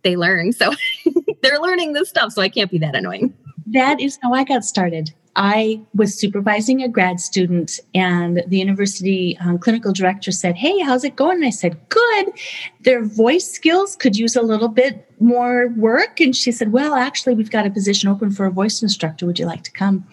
they 0.02 0.16
learn, 0.16 0.52
so 0.52 0.72
they're 1.42 1.60
learning 1.60 1.94
this 1.94 2.08
stuff. 2.08 2.32
So 2.32 2.42
I 2.42 2.48
can't 2.48 2.70
be 2.70 2.78
that 2.78 2.94
annoying. 2.94 3.34
That 3.68 4.00
is 4.00 4.18
how 4.22 4.34
I 4.34 4.44
got 4.44 4.64
started. 4.64 5.12
I 5.36 5.80
was 5.94 6.14
supervising 6.14 6.82
a 6.82 6.88
grad 6.88 7.18
student, 7.18 7.80
and 7.94 8.42
the 8.46 8.58
university 8.58 9.36
um, 9.38 9.58
clinical 9.58 9.92
director 9.92 10.30
said, 10.30 10.56
Hey, 10.56 10.78
how's 10.80 11.04
it 11.04 11.16
going? 11.16 11.38
And 11.38 11.46
I 11.46 11.50
said, 11.50 11.76
Good. 11.88 12.32
Their 12.80 13.04
voice 13.04 13.50
skills 13.50 13.96
could 13.96 14.16
use 14.16 14.36
a 14.36 14.42
little 14.42 14.68
bit 14.68 15.10
more 15.20 15.68
work. 15.76 16.20
And 16.20 16.36
she 16.36 16.52
said, 16.52 16.72
Well, 16.72 16.94
actually, 16.94 17.34
we've 17.34 17.50
got 17.50 17.66
a 17.66 17.70
position 17.70 18.08
open 18.08 18.30
for 18.30 18.46
a 18.46 18.50
voice 18.50 18.82
instructor. 18.82 19.26
Would 19.26 19.38
you 19.38 19.46
like 19.46 19.64
to 19.64 19.72
come? 19.72 20.06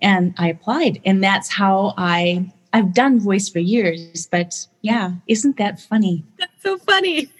And 0.00 0.34
I 0.38 0.48
applied. 0.48 1.00
And 1.04 1.22
that's 1.22 1.48
how 1.48 1.94
I. 1.96 2.52
I've 2.74 2.92
done 2.92 3.18
voice 3.18 3.48
for 3.48 3.60
years, 3.60 4.28
but 4.30 4.66
yeah, 4.82 5.12
isn't 5.26 5.56
that 5.56 5.80
funny? 5.80 6.22
That's 6.38 6.62
so 6.62 6.76
funny. 6.76 7.32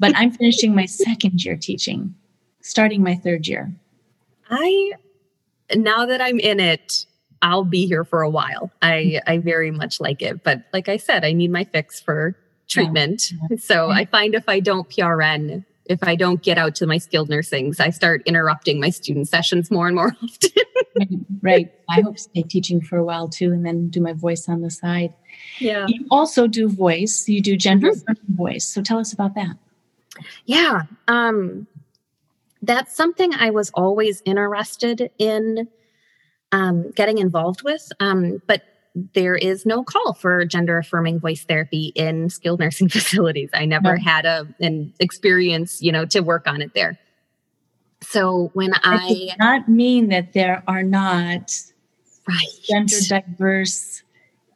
but 0.00 0.12
I'm 0.16 0.32
finishing 0.32 0.74
my 0.74 0.84
second 0.84 1.44
year 1.44 1.56
teaching, 1.56 2.12
starting 2.60 3.00
my 3.00 3.14
third 3.14 3.46
year. 3.46 3.72
I 4.50 4.94
now 5.76 6.06
that 6.06 6.20
I'm 6.20 6.38
in 6.38 6.60
it, 6.60 7.06
I'll 7.42 7.64
be 7.64 7.86
here 7.86 8.04
for 8.04 8.22
a 8.22 8.30
while. 8.30 8.70
I 8.80 9.20
I 9.26 9.38
very 9.38 9.70
much 9.70 10.00
like 10.00 10.22
it, 10.22 10.42
but 10.42 10.62
like 10.72 10.88
I 10.88 10.96
said, 10.96 11.24
I 11.24 11.32
need 11.32 11.50
my 11.50 11.64
fix 11.64 12.00
for 12.00 12.36
treatment. 12.68 13.32
Yeah. 13.50 13.58
So 13.58 13.90
I 13.90 14.06
find 14.06 14.34
if 14.34 14.48
I 14.48 14.60
don't 14.60 14.88
PRN, 14.88 15.64
if 15.86 16.02
I 16.02 16.14
don't 16.16 16.42
get 16.42 16.56
out 16.56 16.74
to 16.76 16.86
my 16.86 16.98
skilled 16.98 17.28
nursings, 17.28 17.80
I 17.80 17.90
start 17.90 18.22
interrupting 18.24 18.80
my 18.80 18.90
student 18.90 19.28
sessions 19.28 19.70
more 19.70 19.86
and 19.86 19.94
more 19.94 20.16
often. 20.22 21.26
right. 21.42 21.70
I 21.90 22.00
hope 22.00 22.16
to 22.16 22.22
stay 22.22 22.42
teaching 22.42 22.80
for 22.80 22.96
a 22.96 23.04
while 23.04 23.28
too, 23.28 23.52
and 23.52 23.64
then 23.64 23.88
do 23.88 24.00
my 24.00 24.12
voice 24.12 24.48
on 24.48 24.62
the 24.62 24.70
side. 24.70 25.12
Yeah. 25.58 25.86
You 25.86 26.06
also 26.10 26.46
do 26.46 26.68
voice. 26.68 27.28
You 27.28 27.42
do 27.42 27.56
gender 27.56 27.90
mm-hmm. 27.90 28.34
voice. 28.34 28.66
So 28.66 28.82
tell 28.82 28.98
us 28.98 29.12
about 29.12 29.34
that. 29.34 29.56
Yeah. 30.46 30.82
Um, 31.08 31.66
that's 32.66 32.96
something 32.96 33.34
I 33.34 33.50
was 33.50 33.70
always 33.74 34.22
interested 34.24 35.10
in 35.18 35.68
um, 36.52 36.90
getting 36.92 37.18
involved 37.18 37.62
with. 37.62 37.90
Um, 38.00 38.40
but 38.46 38.62
there 39.14 39.34
is 39.34 39.66
no 39.66 39.82
call 39.82 40.14
for 40.14 40.44
gender 40.44 40.78
affirming 40.78 41.18
voice 41.18 41.44
therapy 41.44 41.92
in 41.96 42.30
skilled 42.30 42.60
nursing 42.60 42.88
facilities. 42.90 43.50
I 43.52 43.64
never 43.64 43.96
had 43.96 44.24
a 44.24 44.46
an 44.60 44.92
experience, 45.00 45.82
you 45.82 45.92
know, 45.92 46.06
to 46.06 46.20
work 46.20 46.46
on 46.46 46.62
it 46.62 46.74
there. 46.74 46.98
So 48.02 48.50
when 48.54 48.70
that 48.70 48.80
I 48.84 49.08
does 49.08 49.32
not 49.38 49.68
mean 49.68 50.08
that 50.10 50.32
there 50.32 50.62
are 50.68 50.82
not 50.82 51.52
right. 52.28 52.46
gender 52.68 52.96
diverse 53.08 54.02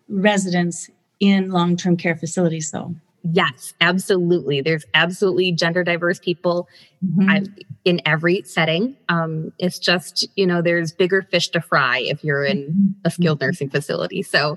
residents 0.09 0.91
in 1.21 1.51
long 1.51 1.77
term 1.77 1.97
care 1.97 2.17
facilities, 2.17 2.71
though. 2.71 2.95
Yes, 3.25 3.75
absolutely. 3.81 4.61
There's 4.61 4.85
absolutely 4.95 5.53
gender 5.53 5.83
diverse 5.83 6.19
people 6.19 6.69
mm-hmm. 7.05 7.45
in 7.85 8.01
every 8.07 8.43
setting. 8.43 8.97
Um, 9.09 9.53
it's 9.59 9.79
just, 9.79 10.29
you 10.37 10.47
know, 10.47 10.63
there's 10.63 10.93
bigger 10.93 11.23
fish 11.23 11.49
to 11.49 11.61
fry 11.61 11.99
if 11.99 12.23
you're 12.23 12.45
in 12.45 12.59
mm-hmm. 12.59 12.87
a 13.05 13.11
skilled 13.11 13.41
nursing 13.41 13.71
facility. 13.71 14.23
So 14.23 14.57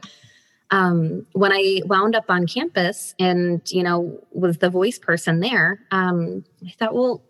um, 0.70 1.26
when 1.34 1.52
I 1.52 1.82
wound 1.86 2.16
up 2.16 2.26
on 2.30 2.48
campus 2.48 3.14
and, 3.20 3.62
you 3.72 3.84
know, 3.84 4.20
was 4.32 4.60
the 4.60 4.70
voice 4.70 5.00
person 5.00 5.40
there, 5.40 5.80
um, 5.92 6.46
I 6.66 6.72
thought, 6.72 6.94
well, 6.94 7.24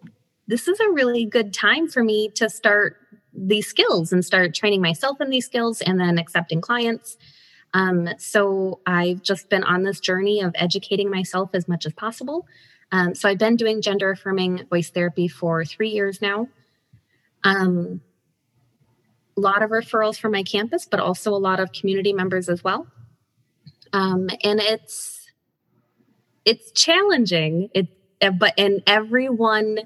this 0.47 0.67
is 0.67 0.79
a 0.79 0.91
really 0.91 1.25
good 1.25 1.53
time 1.53 1.87
for 1.87 2.03
me 2.03 2.29
to 2.35 2.49
start 2.49 2.97
these 3.33 3.67
skills 3.67 4.11
and 4.11 4.23
start 4.23 4.53
training 4.53 4.81
myself 4.81 5.19
in 5.21 5.29
these 5.29 5.45
skills 5.45 5.81
and 5.81 5.99
then 5.99 6.19
accepting 6.19 6.61
clients. 6.61 7.17
Um, 7.73 8.09
so 8.17 8.79
I've 8.85 9.21
just 9.21 9.49
been 9.49 9.63
on 9.63 9.83
this 9.83 9.99
journey 9.99 10.41
of 10.41 10.51
educating 10.55 11.09
myself 11.09 11.51
as 11.53 11.67
much 11.67 11.85
as 11.85 11.93
possible. 11.93 12.47
Um, 12.91 13.15
so 13.15 13.29
I've 13.29 13.37
been 13.37 13.55
doing 13.55 13.81
gender 13.81 14.11
affirming 14.11 14.65
voice 14.69 14.89
therapy 14.89 15.27
for 15.27 15.63
three 15.63 15.89
years 15.89 16.21
now. 16.21 16.49
Um, 17.43 18.01
a 19.37 19.39
lot 19.39 19.63
of 19.63 19.69
referrals 19.69 20.19
from 20.19 20.33
my 20.33 20.43
campus, 20.43 20.85
but 20.85 20.99
also 20.99 21.31
a 21.33 21.39
lot 21.39 21.59
of 21.59 21.71
community 21.71 22.11
members 22.11 22.49
as 22.49 22.63
well. 22.63 22.87
Um, 23.93 24.29
and 24.43 24.59
it's 24.59 25.27
it's 26.43 26.71
challenging. 26.71 27.69
It 27.73 27.87
but 28.37 28.53
and 28.57 28.83
everyone 28.85 29.79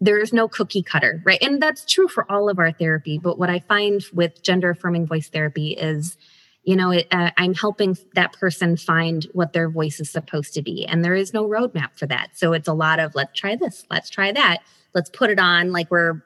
there 0.00 0.18
is 0.18 0.32
no 0.32 0.48
cookie 0.48 0.82
cutter, 0.82 1.22
right? 1.24 1.42
And 1.42 1.62
that's 1.62 1.84
true 1.84 2.08
for 2.08 2.30
all 2.30 2.48
of 2.48 2.58
our 2.58 2.72
therapy. 2.72 3.18
But 3.18 3.38
what 3.38 3.48
I 3.48 3.60
find 3.60 4.02
with 4.12 4.42
gender 4.42 4.70
affirming 4.70 5.06
voice 5.06 5.28
therapy 5.28 5.70
is 5.72 6.16
you 6.64 6.76
know 6.76 6.90
it, 6.90 7.06
uh, 7.10 7.30
i'm 7.36 7.54
helping 7.54 7.96
that 8.14 8.32
person 8.32 8.76
find 8.76 9.26
what 9.32 9.52
their 9.52 9.68
voice 9.68 10.00
is 10.00 10.10
supposed 10.10 10.54
to 10.54 10.62
be 10.62 10.86
and 10.86 11.04
there 11.04 11.14
is 11.14 11.34
no 11.34 11.44
roadmap 11.46 11.98
for 11.98 12.06
that. 12.06 12.30
So 12.34 12.52
it's 12.52 12.68
a 12.68 12.72
lot 12.72 13.00
of 13.00 13.14
let's 13.14 13.38
try 13.38 13.56
this. 13.56 13.84
Let's 13.90 14.10
try 14.10 14.32
that. 14.32 14.58
Let's 14.94 15.10
put 15.10 15.30
it 15.30 15.38
on 15.38 15.72
like 15.72 15.90
we're 15.90 16.22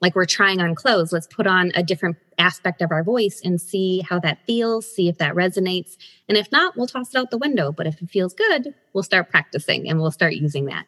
like 0.00 0.14
we're 0.14 0.26
trying 0.26 0.60
on 0.60 0.74
clothes. 0.74 1.12
Let's 1.12 1.26
put 1.26 1.46
on 1.46 1.72
a 1.74 1.82
different 1.82 2.16
aspect 2.38 2.82
of 2.82 2.92
our 2.92 3.02
voice 3.02 3.40
and 3.42 3.60
see 3.60 4.00
how 4.00 4.18
that 4.20 4.44
feels 4.46 4.92
see 4.92 5.08
if 5.08 5.18
that 5.18 5.34
resonates. 5.34 5.96
And 6.28 6.36
if 6.36 6.50
not 6.52 6.76
we'll 6.76 6.86
toss 6.86 7.14
it 7.14 7.18
out 7.18 7.30
the 7.30 7.38
window. 7.38 7.72
But 7.72 7.86
if 7.86 8.02
it 8.02 8.10
feels 8.10 8.34
good 8.34 8.74
we'll 8.92 9.04
start 9.04 9.30
practicing 9.30 9.88
and 9.88 10.00
we'll 10.00 10.10
start 10.10 10.34
using 10.34 10.66
that. 10.66 10.86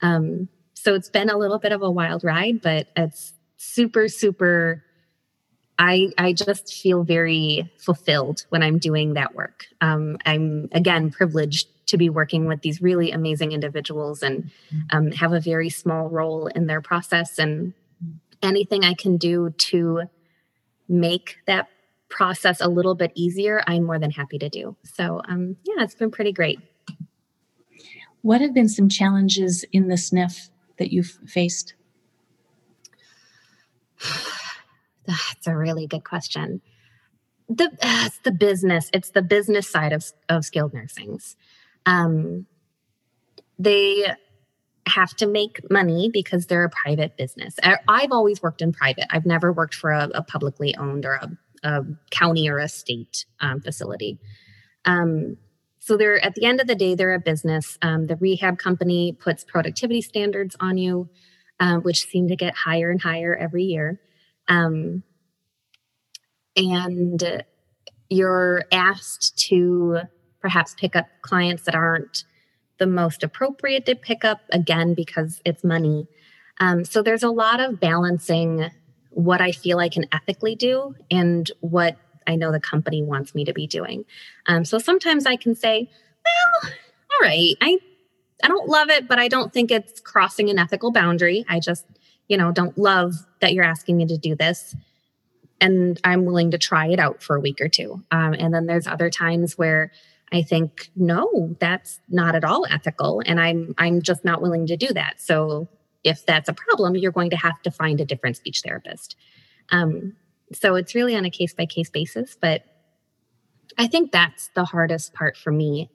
Um, 0.00 0.48
so 0.74 0.94
it's 0.94 1.10
been 1.10 1.28
a 1.28 1.36
little 1.36 1.58
bit 1.58 1.72
of 1.72 1.82
a 1.82 1.90
wild 1.90 2.24
ride 2.24 2.62
but 2.62 2.88
it's 2.96 3.34
super 3.56 4.08
super 4.08 4.84
I, 5.78 6.10
I 6.18 6.32
just 6.32 6.74
feel 6.74 7.04
very 7.04 7.70
fulfilled 7.78 8.44
when 8.48 8.62
I'm 8.62 8.78
doing 8.78 9.14
that 9.14 9.34
work. 9.34 9.66
Um, 9.80 10.18
I'm 10.26 10.68
again 10.72 11.10
privileged 11.10 11.68
to 11.86 11.96
be 11.96 12.10
working 12.10 12.46
with 12.46 12.62
these 12.62 12.82
really 12.82 13.12
amazing 13.12 13.52
individuals 13.52 14.22
and 14.22 14.50
um, 14.90 15.10
have 15.12 15.32
a 15.32 15.40
very 15.40 15.70
small 15.70 16.08
role 16.08 16.48
in 16.48 16.66
their 16.66 16.82
process. 16.82 17.38
And 17.38 17.72
anything 18.42 18.84
I 18.84 18.94
can 18.94 19.16
do 19.16 19.50
to 19.50 20.02
make 20.88 21.38
that 21.46 21.68
process 22.08 22.60
a 22.60 22.68
little 22.68 22.94
bit 22.94 23.12
easier, 23.14 23.62
I'm 23.66 23.84
more 23.84 23.98
than 23.98 24.10
happy 24.10 24.38
to 24.38 24.48
do. 24.48 24.76
So, 24.82 25.22
um, 25.28 25.56
yeah, 25.64 25.82
it's 25.82 25.94
been 25.94 26.10
pretty 26.10 26.32
great. 26.32 26.58
What 28.22 28.40
have 28.40 28.52
been 28.52 28.68
some 28.68 28.88
challenges 28.88 29.64
in 29.72 29.88
the 29.88 29.94
SNF 29.94 30.50
that 30.78 30.92
you've 30.92 31.18
faced? 31.26 31.74
That's 35.08 35.46
a 35.46 35.56
really 35.56 35.86
good 35.86 36.04
question. 36.04 36.60
The 37.48 37.64
uh, 37.64 38.04
it's 38.06 38.18
the 38.18 38.30
business. 38.30 38.90
It's 38.92 39.10
the 39.10 39.22
business 39.22 39.68
side 39.68 39.92
of 39.92 40.04
of 40.28 40.44
skilled 40.44 40.74
nursings. 40.74 41.34
Um, 41.86 42.46
they 43.58 44.06
have 44.86 45.14
to 45.16 45.26
make 45.26 45.60
money 45.70 46.10
because 46.12 46.46
they're 46.46 46.64
a 46.64 46.70
private 46.70 47.16
business. 47.16 47.56
I've 47.62 48.12
always 48.12 48.42
worked 48.42 48.62
in 48.62 48.72
private. 48.72 49.06
I've 49.10 49.26
never 49.26 49.52
worked 49.52 49.74
for 49.74 49.90
a, 49.90 50.08
a 50.14 50.22
publicly 50.22 50.74
owned 50.76 51.04
or 51.04 51.14
a, 51.14 51.30
a, 51.62 51.82
county 52.10 52.48
or 52.48 52.58
a 52.58 52.68
state 52.68 53.26
um, 53.40 53.60
facility. 53.60 54.18
Um, 54.84 55.36
so 55.78 55.96
they're 55.96 56.24
at 56.24 56.34
the 56.34 56.44
end 56.44 56.60
of 56.60 56.66
the 56.66 56.74
day, 56.74 56.94
they're 56.94 57.14
a 57.14 57.20
business. 57.20 57.78
Um, 57.82 58.06
the 58.06 58.16
rehab 58.16 58.58
company 58.58 59.12
puts 59.12 59.44
productivity 59.44 60.02
standards 60.02 60.56
on 60.60 60.78
you, 60.78 61.08
um, 61.60 61.82
which 61.82 62.06
seem 62.06 62.28
to 62.28 62.36
get 62.36 62.54
higher 62.54 62.90
and 62.90 63.00
higher 63.00 63.34
every 63.34 63.64
year. 63.64 64.00
Um, 64.48 65.02
and 66.56 67.44
you're 68.08 68.64
asked 68.72 69.38
to 69.48 70.00
perhaps 70.40 70.74
pick 70.78 70.96
up 70.96 71.06
clients 71.22 71.64
that 71.64 71.74
aren't 71.74 72.24
the 72.78 72.86
most 72.86 73.22
appropriate 73.22 73.86
to 73.86 73.94
pick 73.94 74.24
up, 74.24 74.40
again, 74.50 74.94
because 74.94 75.40
it's 75.44 75.64
money. 75.64 76.06
Um, 76.60 76.84
so 76.84 77.02
there's 77.02 77.22
a 77.22 77.30
lot 77.30 77.60
of 77.60 77.80
balancing 77.80 78.70
what 79.10 79.40
I 79.40 79.52
feel 79.52 79.78
I 79.78 79.88
can 79.88 80.06
ethically 80.12 80.54
do 80.54 80.94
and 81.10 81.50
what 81.60 81.96
I 82.26 82.36
know 82.36 82.52
the 82.52 82.60
company 82.60 83.02
wants 83.02 83.34
me 83.34 83.44
to 83.46 83.52
be 83.52 83.66
doing. 83.66 84.04
Um, 84.46 84.64
so 84.64 84.78
sometimes 84.78 85.26
I 85.26 85.36
can 85.36 85.54
say, 85.54 85.90
well, 86.24 86.72
all 87.12 87.26
right, 87.26 87.54
I 87.60 87.78
I 88.42 88.46
don't 88.46 88.68
love 88.68 88.88
it, 88.90 89.08
but 89.08 89.18
I 89.18 89.26
don't 89.26 89.52
think 89.52 89.72
it's 89.72 90.00
crossing 90.00 90.48
an 90.48 90.58
ethical 90.58 90.92
boundary. 90.92 91.44
I 91.48 91.58
just 91.58 91.84
you 92.28 92.36
know, 92.36 92.52
don't 92.52 92.76
love 92.78 93.14
that 93.40 93.54
you're 93.54 93.64
asking 93.64 93.96
me 93.96 94.06
to 94.06 94.18
do 94.18 94.36
this. 94.36 94.76
And 95.60 96.00
I'm 96.04 96.24
willing 96.24 96.52
to 96.52 96.58
try 96.58 96.86
it 96.88 97.00
out 97.00 97.22
for 97.22 97.36
a 97.36 97.40
week 97.40 97.60
or 97.60 97.68
two. 97.68 98.04
Um, 98.10 98.34
and 98.34 98.54
then 98.54 98.66
there's 98.66 98.86
other 98.86 99.10
times 99.10 99.58
where 99.58 99.90
I 100.30 100.42
think, 100.42 100.90
no, 100.94 101.56
that's 101.58 102.00
not 102.08 102.34
at 102.34 102.44
all 102.44 102.66
ethical. 102.70 103.22
And 103.24 103.40
I'm 103.40 103.74
I'm 103.78 104.02
just 104.02 104.24
not 104.24 104.42
willing 104.42 104.66
to 104.66 104.76
do 104.76 104.88
that. 104.88 105.20
So 105.20 105.68
if 106.04 106.24
that's 106.24 106.48
a 106.48 106.52
problem, 106.52 106.96
you're 106.96 107.12
going 107.12 107.30
to 107.30 107.36
have 107.36 107.60
to 107.62 107.70
find 107.70 108.00
a 108.00 108.04
different 108.04 108.36
speech 108.36 108.62
therapist. 108.64 109.16
Um, 109.70 110.14
so 110.52 110.76
it's 110.76 110.94
really 110.94 111.16
on 111.16 111.24
a 111.24 111.30
case 111.30 111.54
by 111.54 111.66
case 111.66 111.90
basis. 111.90 112.36
But 112.40 112.62
I 113.76 113.86
think 113.86 114.12
that's 114.12 114.48
the 114.54 114.64
hardest 114.64 115.14
part 115.14 115.36
for 115.36 115.50
me. 115.50 115.90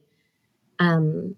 Um, 0.79 1.35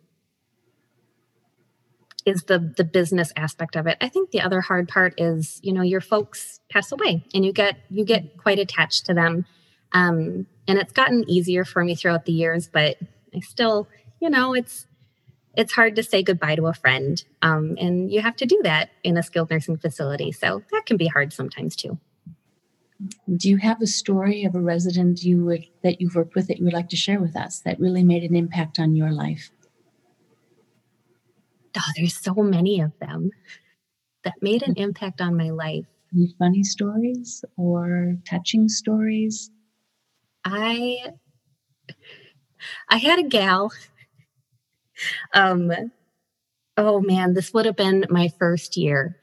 is 2.25 2.43
the 2.43 2.59
the 2.59 2.83
business 2.83 3.31
aspect 3.35 3.75
of 3.75 3.87
it. 3.87 3.97
I 4.01 4.09
think 4.09 4.31
the 4.31 4.41
other 4.41 4.61
hard 4.61 4.87
part 4.87 5.13
is, 5.19 5.59
you 5.63 5.71
know, 5.71 5.83
your 5.83 6.01
folks 6.01 6.59
pass 6.69 6.91
away 6.91 7.23
and 7.33 7.45
you 7.45 7.53
get 7.53 7.77
you 7.89 8.03
get 8.03 8.37
quite 8.37 8.59
attached 8.59 9.05
to 9.05 9.13
them. 9.13 9.45
Um, 9.93 10.47
and 10.67 10.79
it's 10.79 10.91
gotten 10.91 11.29
easier 11.29 11.63
for 11.63 11.83
me 11.83 11.95
throughout 11.95 12.25
the 12.25 12.33
years, 12.33 12.67
but 12.67 12.97
I 13.33 13.39
still, 13.39 13.87
you 14.19 14.29
know, 14.29 14.53
it's 14.53 14.87
it's 15.55 15.73
hard 15.73 15.95
to 15.95 16.03
say 16.03 16.23
goodbye 16.23 16.55
to 16.55 16.67
a 16.67 16.73
friend. 16.73 17.23
Um, 17.41 17.77
and 17.79 18.11
you 18.11 18.21
have 18.21 18.35
to 18.37 18.45
do 18.45 18.59
that 18.63 18.89
in 19.03 19.17
a 19.17 19.23
skilled 19.23 19.51
nursing 19.51 19.77
facility. 19.77 20.31
So 20.31 20.63
that 20.71 20.85
can 20.85 20.97
be 20.97 21.07
hard 21.07 21.31
sometimes 21.31 21.75
too. 21.75 21.97
Do 23.33 23.49
you 23.49 23.57
have 23.57 23.81
a 23.81 23.87
story 23.87 24.45
of 24.45 24.55
a 24.55 24.59
resident 24.59 25.23
you 25.23 25.45
would 25.45 25.65
that 25.83 26.01
you've 26.01 26.15
worked 26.15 26.33
with 26.33 26.47
that 26.47 26.57
you 26.57 26.65
would 26.65 26.73
like 26.73 26.89
to 26.89 26.95
share 26.95 27.19
with 27.19 27.35
us 27.35 27.59
that 27.59 27.79
really 27.79 28.03
made 28.03 28.23
an 28.23 28.35
impact 28.35 28.79
on 28.79 28.95
your 28.95 29.11
life? 29.11 29.51
Oh, 31.77 31.91
there's 31.95 32.15
so 32.17 32.33
many 32.35 32.81
of 32.81 32.91
them 32.99 33.31
that 34.23 34.35
made 34.41 34.63
an 34.63 34.75
impact 34.77 35.21
on 35.21 35.37
my 35.37 35.49
life. 35.51 35.85
Any 36.13 36.33
funny 36.39 36.63
stories 36.63 37.43
or 37.57 38.15
touching 38.29 38.69
stories? 38.69 39.51
I 40.45 41.11
I 42.89 42.97
had 42.97 43.19
a 43.19 43.23
gal. 43.23 43.71
Um 45.33 45.71
oh 46.77 47.01
man, 47.01 47.33
this 47.33 47.53
would 47.53 47.65
have 47.65 47.75
been 47.75 48.05
my 48.09 48.29
first 48.39 48.77
year. 48.77 49.17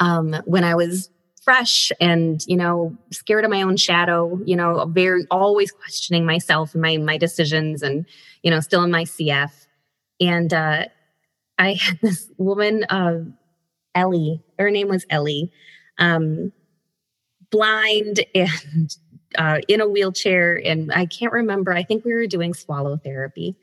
Um 0.00 0.34
when 0.46 0.64
I 0.64 0.74
was 0.74 1.10
fresh 1.44 1.90
and 2.00 2.44
you 2.46 2.56
know 2.56 2.96
scared 3.12 3.44
of 3.44 3.50
my 3.50 3.62
own 3.62 3.76
shadow 3.76 4.38
you 4.44 4.54
know 4.56 4.86
very 4.86 5.26
always 5.30 5.72
questioning 5.72 6.24
myself 6.24 6.74
and 6.74 6.82
my 6.82 6.96
my 6.98 7.18
decisions 7.18 7.82
and 7.82 8.06
you 8.44 8.50
know 8.50 8.60
still 8.60 8.84
in 8.84 8.92
my 8.92 9.02
cf 9.02 9.50
and 10.20 10.54
uh 10.54 10.84
I 11.62 11.74
had 11.74 12.00
this 12.02 12.28
woman, 12.38 12.84
uh, 12.84 13.20
Ellie, 13.94 14.42
her 14.58 14.70
name 14.70 14.88
was 14.88 15.06
Ellie, 15.08 15.52
um, 15.96 16.52
blind 17.50 18.24
and 18.34 18.96
uh, 19.38 19.60
in 19.68 19.80
a 19.80 19.86
wheelchair. 19.86 20.60
And 20.64 20.92
I 20.92 21.06
can't 21.06 21.32
remember, 21.32 21.72
I 21.72 21.84
think 21.84 22.04
we 22.04 22.14
were 22.14 22.26
doing 22.26 22.52
swallow 22.52 22.96
therapy. 22.96 23.54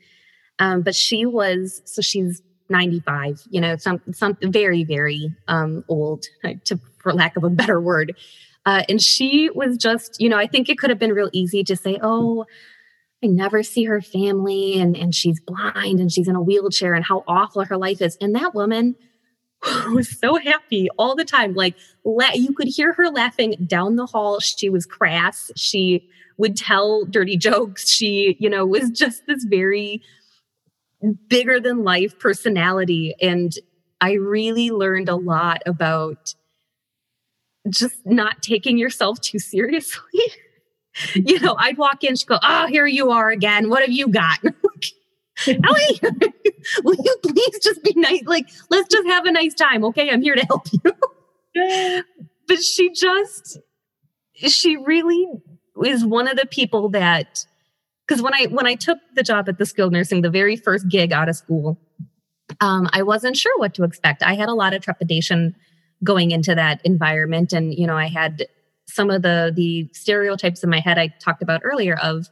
Um, 0.58 0.80
but 0.80 0.94
she 0.94 1.26
was, 1.26 1.82
so 1.84 2.00
she's 2.00 2.40
95, 2.70 3.42
you 3.50 3.60
know, 3.60 3.76
some, 3.76 4.00
some 4.12 4.38
very, 4.42 4.82
very 4.84 5.34
um, 5.46 5.84
old, 5.88 6.24
to, 6.64 6.80
for 6.98 7.12
lack 7.12 7.36
of 7.36 7.44
a 7.44 7.50
better 7.50 7.80
word. 7.80 8.16
Uh, 8.64 8.82
and 8.88 9.02
she 9.02 9.50
was 9.50 9.76
just, 9.76 10.20
you 10.20 10.30
know, 10.30 10.38
I 10.38 10.46
think 10.46 10.70
it 10.70 10.78
could 10.78 10.88
have 10.88 10.98
been 10.98 11.12
real 11.12 11.30
easy 11.32 11.64
to 11.64 11.76
say, 11.76 11.98
oh, 12.02 12.46
I 13.22 13.26
never 13.26 13.62
see 13.62 13.84
her 13.84 14.00
family 14.00 14.80
and, 14.80 14.96
and 14.96 15.14
she's 15.14 15.40
blind 15.40 16.00
and 16.00 16.10
she's 16.10 16.28
in 16.28 16.36
a 16.36 16.42
wheelchair 16.42 16.94
and 16.94 17.04
how 17.04 17.22
awful 17.28 17.64
her 17.64 17.76
life 17.76 18.00
is. 18.00 18.16
And 18.20 18.34
that 18.34 18.54
woman 18.54 18.96
was 19.92 20.18
so 20.18 20.36
happy 20.36 20.88
all 20.98 21.14
the 21.14 21.24
time. 21.24 21.54
Like 21.54 21.76
la- 22.04 22.32
you 22.32 22.54
could 22.54 22.68
hear 22.68 22.94
her 22.94 23.10
laughing 23.10 23.56
down 23.66 23.96
the 23.96 24.06
hall. 24.06 24.40
She 24.40 24.70
was 24.70 24.86
crass. 24.86 25.50
She 25.56 26.08
would 26.38 26.56
tell 26.56 27.04
dirty 27.04 27.36
jokes. 27.36 27.90
She, 27.90 28.36
you 28.40 28.48
know, 28.48 28.64
was 28.64 28.90
just 28.90 29.26
this 29.26 29.44
very 29.44 30.02
bigger 31.28 31.60
than 31.60 31.84
life 31.84 32.18
personality. 32.18 33.14
And 33.20 33.52
I 34.00 34.12
really 34.12 34.70
learned 34.70 35.10
a 35.10 35.16
lot 35.16 35.62
about 35.66 36.34
just 37.68 38.06
not 38.06 38.42
taking 38.42 38.78
yourself 38.78 39.20
too 39.20 39.38
seriously. 39.38 40.20
you 41.14 41.40
know, 41.40 41.56
I'd 41.58 41.78
walk 41.78 42.04
in, 42.04 42.16
she'd 42.16 42.26
go, 42.26 42.38
Oh, 42.42 42.66
here 42.66 42.86
you 42.86 43.10
are 43.10 43.30
again. 43.30 43.68
What 43.68 43.82
have 43.82 43.92
you 43.92 44.08
got? 44.08 44.38
Ellie, 45.46 46.00
will 46.84 46.96
you 46.96 47.16
please 47.22 47.58
just 47.62 47.82
be 47.82 47.94
nice? 47.96 48.22
Like, 48.26 48.48
let's 48.68 48.88
just 48.88 49.08
have 49.08 49.24
a 49.24 49.32
nice 49.32 49.54
time. 49.54 49.84
Okay. 49.86 50.10
I'm 50.10 50.22
here 50.22 50.34
to 50.34 50.44
help 50.46 50.66
you. 50.72 52.04
but 52.46 52.62
she 52.62 52.90
just, 52.92 53.58
she 54.34 54.76
really 54.76 55.26
is 55.84 56.04
one 56.04 56.28
of 56.28 56.36
the 56.36 56.46
people 56.46 56.90
that, 56.90 57.46
because 58.06 58.22
when 58.22 58.34
I 58.34 58.46
when 58.46 58.66
I 58.66 58.74
took 58.74 58.98
the 59.14 59.22
job 59.22 59.48
at 59.48 59.58
the 59.58 59.64
skilled 59.64 59.92
nursing, 59.92 60.22
the 60.22 60.30
very 60.30 60.56
first 60.56 60.88
gig 60.88 61.12
out 61.12 61.28
of 61.28 61.36
school, 61.36 61.78
um, 62.60 62.88
I 62.92 63.02
wasn't 63.02 63.36
sure 63.36 63.56
what 63.58 63.74
to 63.74 63.84
expect. 63.84 64.22
I 64.22 64.34
had 64.34 64.48
a 64.48 64.54
lot 64.54 64.74
of 64.74 64.82
trepidation 64.82 65.54
going 66.02 66.32
into 66.32 66.54
that 66.54 66.80
environment, 66.84 67.52
and 67.52 67.72
you 67.72 67.86
know, 67.86 67.96
I 67.96 68.08
had 68.08 68.46
some 68.92 69.10
of 69.10 69.22
the 69.22 69.52
the 69.54 69.88
stereotypes 69.92 70.62
in 70.62 70.70
my 70.70 70.80
head 70.80 70.98
I 70.98 71.08
talked 71.20 71.42
about 71.42 71.60
earlier 71.64 71.96
of 71.96 72.28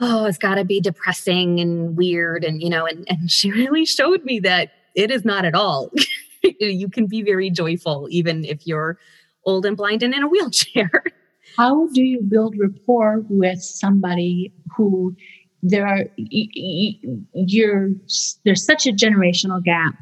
oh 0.00 0.24
it's 0.24 0.38
got 0.38 0.56
to 0.56 0.64
be 0.64 0.80
depressing 0.80 1.60
and 1.60 1.96
weird 1.96 2.44
and 2.44 2.62
you 2.62 2.70
know 2.70 2.86
and 2.86 3.06
and 3.08 3.30
she 3.30 3.50
really 3.62 3.84
showed 3.84 4.24
me 4.24 4.40
that 4.40 4.72
it 4.94 5.10
is 5.10 5.24
not 5.24 5.44
at 5.44 5.54
all. 5.54 5.90
You 6.58 6.88
can 6.88 7.06
be 7.06 7.20
very 7.20 7.50
joyful 7.50 8.08
even 8.10 8.46
if 8.46 8.66
you're 8.66 8.98
old 9.44 9.66
and 9.66 9.76
blind 9.76 10.02
and 10.02 10.14
in 10.14 10.22
a 10.22 10.26
wheelchair. 10.26 10.90
How 11.58 11.86
do 11.88 12.02
you 12.02 12.22
build 12.22 12.54
rapport 12.58 13.22
with 13.28 13.60
somebody 13.60 14.50
who 14.74 15.14
there 15.62 15.86
are 15.86 16.06
you're 16.16 17.90
there's 18.46 18.64
such 18.64 18.86
a 18.86 18.92
generational 18.92 19.62
gap 19.62 19.94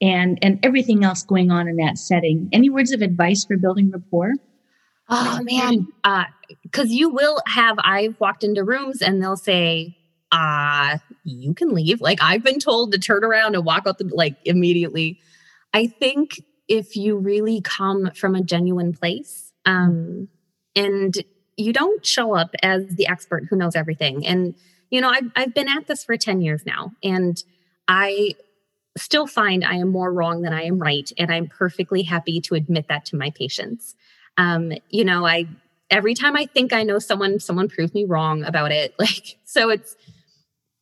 and 0.00 0.38
and 0.42 0.58
everything 0.64 1.04
else 1.04 1.22
going 1.22 1.50
on 1.50 1.68
in 1.68 1.76
that 1.76 1.98
setting. 1.98 2.48
Any 2.52 2.70
words 2.70 2.92
of 2.92 3.02
advice 3.02 3.44
for 3.44 3.56
building 3.56 3.90
rapport 3.90 4.34
Oh 5.08 5.40
man, 5.42 5.86
because 6.62 6.90
uh, 6.90 6.94
you 6.94 7.10
will 7.10 7.38
have. 7.46 7.76
I've 7.78 8.18
walked 8.20 8.42
into 8.42 8.64
rooms 8.64 9.02
and 9.02 9.22
they'll 9.22 9.36
say, 9.36 9.96
"Ah, 10.32 10.94
uh, 10.94 10.98
you 11.22 11.54
can 11.54 11.68
leave." 11.68 12.00
Like 12.00 12.18
I've 12.20 12.42
been 12.42 12.58
told 12.58 12.92
to 12.92 12.98
turn 12.98 13.22
around 13.22 13.54
and 13.54 13.64
walk 13.64 13.84
out 13.86 13.98
the 13.98 14.10
like 14.12 14.36
immediately. 14.44 15.20
I 15.72 15.86
think 15.86 16.42
if 16.66 16.96
you 16.96 17.16
really 17.16 17.60
come 17.60 18.10
from 18.16 18.34
a 18.34 18.42
genuine 18.42 18.92
place, 18.92 19.52
um, 19.64 20.28
and 20.74 21.14
you 21.56 21.72
don't 21.72 22.04
show 22.04 22.34
up 22.34 22.54
as 22.62 22.86
the 22.96 23.06
expert 23.06 23.44
who 23.48 23.56
knows 23.56 23.76
everything, 23.76 24.26
and 24.26 24.56
you 24.90 25.00
know, 25.00 25.10
I've 25.10 25.30
I've 25.36 25.54
been 25.54 25.68
at 25.68 25.86
this 25.86 26.04
for 26.04 26.16
ten 26.16 26.40
years 26.40 26.66
now, 26.66 26.90
and 27.04 27.40
I 27.86 28.34
still 28.96 29.28
find 29.28 29.64
I 29.64 29.74
am 29.74 29.88
more 29.88 30.12
wrong 30.12 30.42
than 30.42 30.52
I 30.52 30.62
am 30.64 30.80
right, 30.80 31.08
and 31.16 31.30
I'm 31.30 31.46
perfectly 31.46 32.02
happy 32.02 32.40
to 32.40 32.56
admit 32.56 32.88
that 32.88 33.04
to 33.06 33.16
my 33.16 33.30
patients 33.30 33.94
um, 34.36 34.72
you 34.90 35.04
know, 35.04 35.26
I 35.26 35.46
every 35.90 36.14
time 36.14 36.36
I 36.36 36.46
think 36.46 36.72
I 36.72 36.82
know 36.82 36.98
someone, 36.98 37.38
someone 37.40 37.68
proves 37.68 37.94
me 37.94 38.04
wrong 38.04 38.44
about 38.44 38.72
it. 38.72 38.94
Like, 38.98 39.38
so 39.44 39.70
it's 39.70 39.96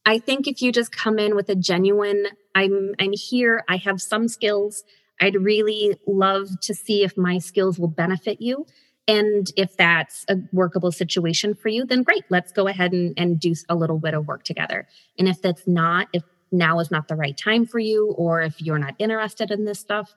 I 0.07 0.19
think 0.19 0.47
if 0.47 0.61
you 0.61 0.73
just 0.73 0.93
come 0.93 1.19
in 1.19 1.35
with 1.35 1.49
a 1.49 1.55
genuine, 1.55 2.27
I'm 2.55 2.95
I'm 2.99 3.13
here, 3.13 3.65
I 3.69 3.77
have 3.77 4.01
some 4.01 4.29
skills. 4.29 4.85
I'd 5.21 5.37
really 5.37 5.97
love 6.07 6.49
to 6.63 6.75
see 6.75 7.05
if 7.05 7.17
my 7.17 7.39
skills 7.39 7.79
will 7.79 7.89
benefit 7.89 8.41
you. 8.41 8.67
And 9.07 9.51
if 9.57 9.77
that's 9.77 10.25
a 10.29 10.39
workable 10.53 10.91
situation 10.91 11.55
for 11.55 11.69
you, 11.69 11.85
then 11.85 12.03
great, 12.03 12.25
let's 12.31 12.53
go 12.53 12.67
ahead 12.69 12.93
and, 12.93 13.13
and 13.17 13.39
do 13.39 13.55
a 13.69 13.75
little 13.75 13.99
bit 13.99 14.15
of 14.15 14.27
work 14.27 14.45
together. 14.45 14.89
And 15.19 15.29
if 15.29 15.43
that's 15.43 15.67
not, 15.67 16.09
if 16.13 16.23
now 16.51 16.79
is 16.79 16.91
not 16.91 17.09
the 17.09 17.17
right 17.17 17.37
time 17.37 17.67
for 17.67 17.79
you, 17.79 18.13
or 18.17 18.41
if 18.43 18.61
you're 18.63 18.79
not 18.79 18.95
interested 18.99 19.51
in 19.51 19.67
this 19.67 19.79
stuff, 19.79 20.15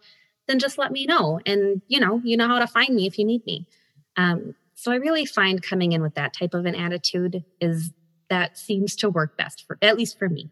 then 0.47 0.59
just 0.59 0.77
let 0.77 0.91
me 0.91 1.05
know. 1.05 1.39
And, 1.45 1.81
you 1.87 1.99
know, 1.99 2.21
you 2.23 2.37
know 2.37 2.47
how 2.47 2.59
to 2.59 2.67
find 2.67 2.95
me 2.95 3.05
if 3.05 3.19
you 3.19 3.25
need 3.25 3.45
me. 3.45 3.67
Um, 4.15 4.55
so 4.75 4.91
I 4.91 4.95
really 4.95 5.25
find 5.25 5.61
coming 5.61 5.91
in 5.91 6.01
with 6.01 6.15
that 6.15 6.33
type 6.33 6.53
of 6.53 6.65
an 6.65 6.75
attitude 6.75 7.43
is 7.59 7.91
that 8.29 8.57
seems 8.57 8.95
to 8.97 9.09
work 9.09 9.37
best 9.37 9.65
for, 9.65 9.77
at 9.81 9.97
least 9.97 10.17
for 10.17 10.29
me. 10.29 10.49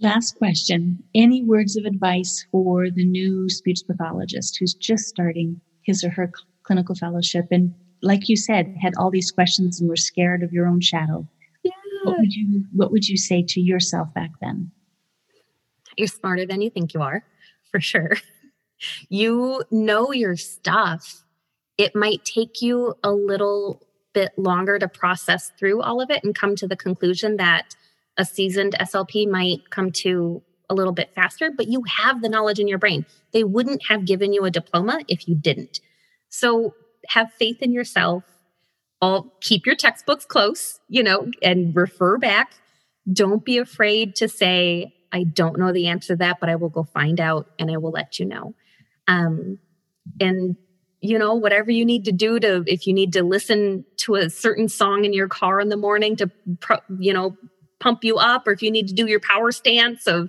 Last 0.00 0.36
question. 0.36 1.02
Any 1.14 1.42
words 1.42 1.76
of 1.76 1.84
advice 1.84 2.46
for 2.50 2.90
the 2.90 3.04
new 3.04 3.50
speech 3.50 3.80
pathologist 3.86 4.56
who's 4.58 4.74
just 4.74 5.08
starting 5.08 5.60
his 5.82 6.02
or 6.02 6.10
her 6.10 6.32
clinical 6.62 6.94
fellowship 6.94 7.46
and, 7.50 7.74
like 8.02 8.30
you 8.30 8.36
said, 8.36 8.74
had 8.80 8.94
all 8.96 9.10
these 9.10 9.30
questions 9.30 9.78
and 9.78 9.88
were 9.88 9.96
scared 9.96 10.42
of 10.42 10.52
your 10.52 10.66
own 10.66 10.80
shadow? 10.80 11.28
Yeah. 11.62 11.72
What 12.04 12.18
would 12.18 12.32
you 12.32 12.64
What 12.72 12.90
would 12.92 13.06
you 13.06 13.18
say 13.18 13.42
to 13.42 13.60
yourself 13.60 14.12
back 14.14 14.30
then? 14.40 14.70
You're 15.98 16.08
smarter 16.08 16.46
than 16.46 16.62
you 16.62 16.70
think 16.70 16.94
you 16.94 17.02
are 17.02 17.22
for 17.70 17.80
sure. 17.80 18.12
You 19.10 19.62
know 19.70 20.10
your 20.10 20.36
stuff. 20.36 21.22
It 21.76 21.94
might 21.94 22.24
take 22.24 22.62
you 22.62 22.94
a 23.04 23.12
little 23.12 23.82
bit 24.14 24.32
longer 24.38 24.78
to 24.78 24.88
process 24.88 25.52
through 25.58 25.82
all 25.82 26.00
of 26.00 26.10
it 26.10 26.24
and 26.24 26.34
come 26.34 26.56
to 26.56 26.66
the 26.66 26.76
conclusion 26.76 27.36
that 27.36 27.74
a 28.16 28.24
seasoned 28.24 28.74
SLP 28.80 29.28
might 29.28 29.70
come 29.70 29.92
to 29.92 30.42
a 30.68 30.74
little 30.74 30.92
bit 30.92 31.12
faster, 31.14 31.50
but 31.54 31.68
you 31.68 31.82
have 31.88 32.22
the 32.22 32.28
knowledge 32.28 32.58
in 32.58 32.68
your 32.68 32.78
brain. 32.78 33.04
They 33.32 33.44
wouldn't 33.44 33.82
have 33.88 34.04
given 34.04 34.32
you 34.32 34.44
a 34.44 34.50
diploma 34.50 35.00
if 35.08 35.28
you 35.28 35.34
didn't. 35.34 35.80
So 36.28 36.74
have 37.08 37.32
faith 37.32 37.60
in 37.60 37.72
yourself. 37.72 38.24
All 39.02 39.34
keep 39.40 39.66
your 39.66 39.74
textbooks 39.74 40.24
close, 40.24 40.78
you 40.88 41.02
know, 41.02 41.30
and 41.42 41.74
refer 41.74 42.18
back. 42.18 42.52
Don't 43.10 43.44
be 43.44 43.58
afraid 43.58 44.14
to 44.16 44.28
say, 44.28 44.94
I 45.12 45.24
don't 45.24 45.58
know 45.58 45.72
the 45.72 45.88
answer 45.88 46.14
to 46.14 46.16
that, 46.16 46.38
but 46.40 46.48
I 46.48 46.56
will 46.56 46.68
go 46.68 46.84
find 46.84 47.20
out 47.20 47.50
and 47.58 47.70
I 47.70 47.76
will 47.76 47.90
let 47.90 48.18
you 48.18 48.26
know. 48.26 48.54
Um, 49.08 49.58
and 50.20 50.56
you 51.00 51.18
know, 51.18 51.34
whatever 51.34 51.70
you 51.70 51.84
need 51.84 52.04
to 52.04 52.12
do 52.12 52.38
to, 52.38 52.62
if 52.66 52.86
you 52.86 52.92
need 52.92 53.12
to 53.14 53.22
listen 53.22 53.84
to 53.96 54.16
a 54.16 54.28
certain 54.28 54.68
song 54.68 55.04
in 55.04 55.12
your 55.12 55.28
car 55.28 55.60
in 55.60 55.70
the 55.70 55.76
morning 55.76 56.16
to, 56.16 56.30
you 56.98 57.12
know, 57.12 57.36
pump 57.78 58.04
you 58.04 58.18
up, 58.18 58.46
or 58.46 58.52
if 58.52 58.62
you 58.62 58.70
need 58.70 58.88
to 58.88 58.94
do 58.94 59.06
your 59.06 59.20
power 59.20 59.50
stance 59.50 60.06
of, 60.06 60.28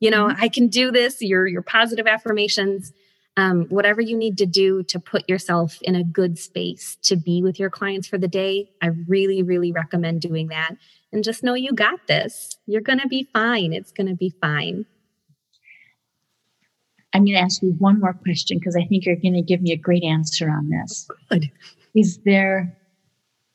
you 0.00 0.10
know, 0.10 0.28
mm-hmm. 0.28 0.42
I 0.42 0.48
can 0.48 0.68
do 0.68 0.90
this, 0.90 1.20
your, 1.20 1.46
your 1.46 1.62
positive 1.62 2.06
affirmations, 2.06 2.92
um, 3.36 3.66
whatever 3.66 4.00
you 4.00 4.16
need 4.16 4.38
to 4.38 4.46
do 4.46 4.82
to 4.84 4.98
put 4.98 5.28
yourself 5.28 5.78
in 5.82 5.94
a 5.94 6.02
good 6.02 6.38
space 6.38 6.96
to 7.02 7.16
be 7.16 7.42
with 7.42 7.58
your 7.58 7.68
clients 7.68 8.08
for 8.08 8.16
the 8.16 8.28
day, 8.28 8.70
I 8.80 8.88
really, 9.06 9.42
really 9.42 9.72
recommend 9.72 10.22
doing 10.22 10.48
that. 10.48 10.76
And 11.12 11.24
just 11.24 11.42
know 11.42 11.54
you 11.54 11.72
got 11.72 12.06
this. 12.08 12.58
You're 12.66 12.80
going 12.80 12.98
to 12.98 13.08
be 13.08 13.28
fine. 13.32 13.72
It's 13.72 13.92
going 13.92 14.08
to 14.08 14.14
be 14.14 14.34
fine. 14.40 14.84
I'm 17.12 17.24
going 17.24 17.36
to 17.36 17.40
ask 17.40 17.62
you 17.62 17.72
one 17.78 18.00
more 18.00 18.12
question 18.12 18.58
because 18.58 18.76
I 18.76 18.84
think 18.84 19.06
you're 19.06 19.16
going 19.16 19.34
to 19.34 19.42
give 19.42 19.62
me 19.62 19.72
a 19.72 19.76
great 19.76 20.04
answer 20.04 20.50
on 20.50 20.68
this. 20.68 21.08
Oh, 21.10 21.14
good. 21.30 21.50
Is 21.94 22.18
there, 22.26 22.76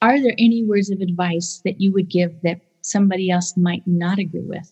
are 0.02 0.20
there 0.20 0.34
any 0.40 0.64
words 0.64 0.90
of 0.90 1.00
advice 1.00 1.62
that 1.64 1.80
you 1.80 1.92
would 1.92 2.10
give 2.10 2.42
that 2.42 2.60
somebody 2.82 3.30
else 3.30 3.56
might 3.56 3.84
not 3.86 4.18
agree 4.18 4.48
with? 4.48 4.72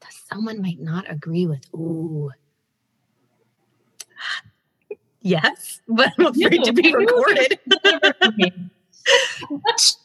That 0.00 0.12
someone 0.30 0.60
might 0.60 0.80
not 0.80 1.10
agree 1.10 1.46
with. 1.46 1.64
Ooh. 1.74 2.30
Yes, 5.22 5.80
but 5.88 6.12
I'm 6.18 6.26
afraid 6.26 6.64
to 6.64 6.72
be 6.74 6.94
recorded. 6.94 7.58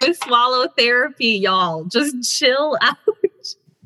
the 0.00 0.14
swallow 0.14 0.68
therapy, 0.76 1.38
y'all. 1.38 1.84
Just 1.84 2.38
chill 2.38 2.76
out. 2.82 2.96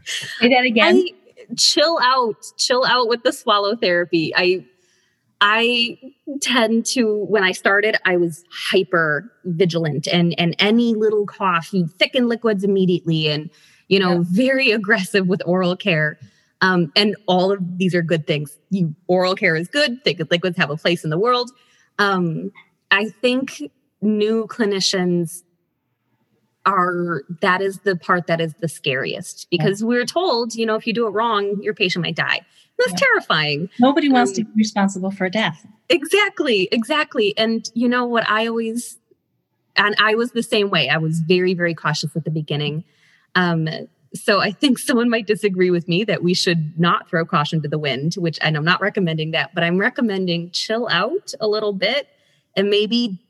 Say 0.04 0.48
that 0.48 0.64
again. 0.64 0.96
I, 0.96 1.54
chill 1.56 1.98
out, 2.02 2.36
chill 2.56 2.84
out 2.84 3.08
with 3.08 3.22
the 3.22 3.32
swallow 3.32 3.76
therapy. 3.76 4.32
I 4.34 4.64
I 5.40 5.98
tend 6.42 6.84
to 6.86 7.24
when 7.24 7.42
I 7.42 7.52
started, 7.52 7.96
I 8.04 8.16
was 8.16 8.44
hyper 8.50 9.32
vigilant 9.44 10.06
and 10.06 10.34
and 10.38 10.54
any 10.58 10.94
little 10.94 11.26
cough, 11.26 11.72
you 11.72 11.86
thicken 11.86 12.28
liquids 12.28 12.62
immediately 12.62 13.28
and 13.28 13.50
you 13.88 13.98
know, 13.98 14.18
yeah. 14.18 14.24
very 14.30 14.70
aggressive 14.70 15.26
with 15.26 15.42
oral 15.44 15.76
care. 15.76 16.18
Um, 16.62 16.92
and 16.94 17.16
all 17.26 17.50
of 17.50 17.78
these 17.78 17.94
are 17.94 18.02
good 18.02 18.26
things. 18.26 18.56
You 18.70 18.94
oral 19.08 19.34
care 19.34 19.56
is 19.56 19.66
good, 19.66 20.04
thickened 20.04 20.30
liquids 20.30 20.56
have 20.58 20.70
a 20.70 20.76
place 20.76 21.04
in 21.04 21.10
the 21.10 21.18
world. 21.18 21.50
Um, 21.98 22.52
I 22.90 23.08
think 23.08 23.62
new 24.00 24.46
clinicians 24.46 25.42
are 26.66 27.22
that 27.40 27.62
is 27.62 27.78
the 27.80 27.96
part 27.96 28.26
that 28.26 28.40
is 28.40 28.54
the 28.60 28.68
scariest 28.68 29.46
because 29.50 29.80
yeah. 29.80 29.86
we're 29.86 30.04
told, 30.04 30.54
you 30.54 30.66
know, 30.66 30.74
if 30.74 30.86
you 30.86 30.92
do 30.92 31.06
it 31.06 31.10
wrong, 31.10 31.60
your 31.62 31.74
patient 31.74 32.04
might 32.04 32.16
die. 32.16 32.40
That's 32.78 32.92
yeah. 32.92 33.06
terrifying. 33.06 33.70
Nobody 33.78 34.10
wants 34.10 34.32
um, 34.32 34.36
to 34.36 34.44
be 34.44 34.52
responsible 34.56 35.10
for 35.10 35.28
death. 35.28 35.66
Exactly, 35.88 36.68
exactly. 36.70 37.34
And 37.36 37.68
you 37.74 37.88
know 37.88 38.04
what 38.06 38.28
I 38.28 38.46
always 38.46 38.98
and 39.76 39.94
I 39.98 40.14
was 40.14 40.32
the 40.32 40.42
same 40.42 40.70
way. 40.70 40.88
I 40.88 40.98
was 40.98 41.20
very, 41.20 41.54
very 41.54 41.74
cautious 41.74 42.14
at 42.16 42.24
the 42.24 42.30
beginning. 42.30 42.84
Um, 43.34 43.68
so 44.14 44.40
I 44.40 44.50
think 44.50 44.78
someone 44.78 45.08
might 45.08 45.26
disagree 45.26 45.70
with 45.70 45.86
me 45.86 46.04
that 46.04 46.22
we 46.22 46.34
should 46.34 46.78
not 46.78 47.08
throw 47.08 47.24
caution 47.24 47.62
to 47.62 47.68
the 47.68 47.78
wind, 47.78 48.14
which 48.14 48.38
and 48.42 48.56
I'm 48.56 48.64
not 48.64 48.80
recommending 48.80 49.30
that, 49.32 49.54
but 49.54 49.62
I'm 49.62 49.78
recommending 49.78 50.50
chill 50.50 50.88
out 50.88 51.32
a 51.40 51.46
little 51.46 51.72
bit 51.72 52.08
and 52.56 52.68
maybe 52.68 53.20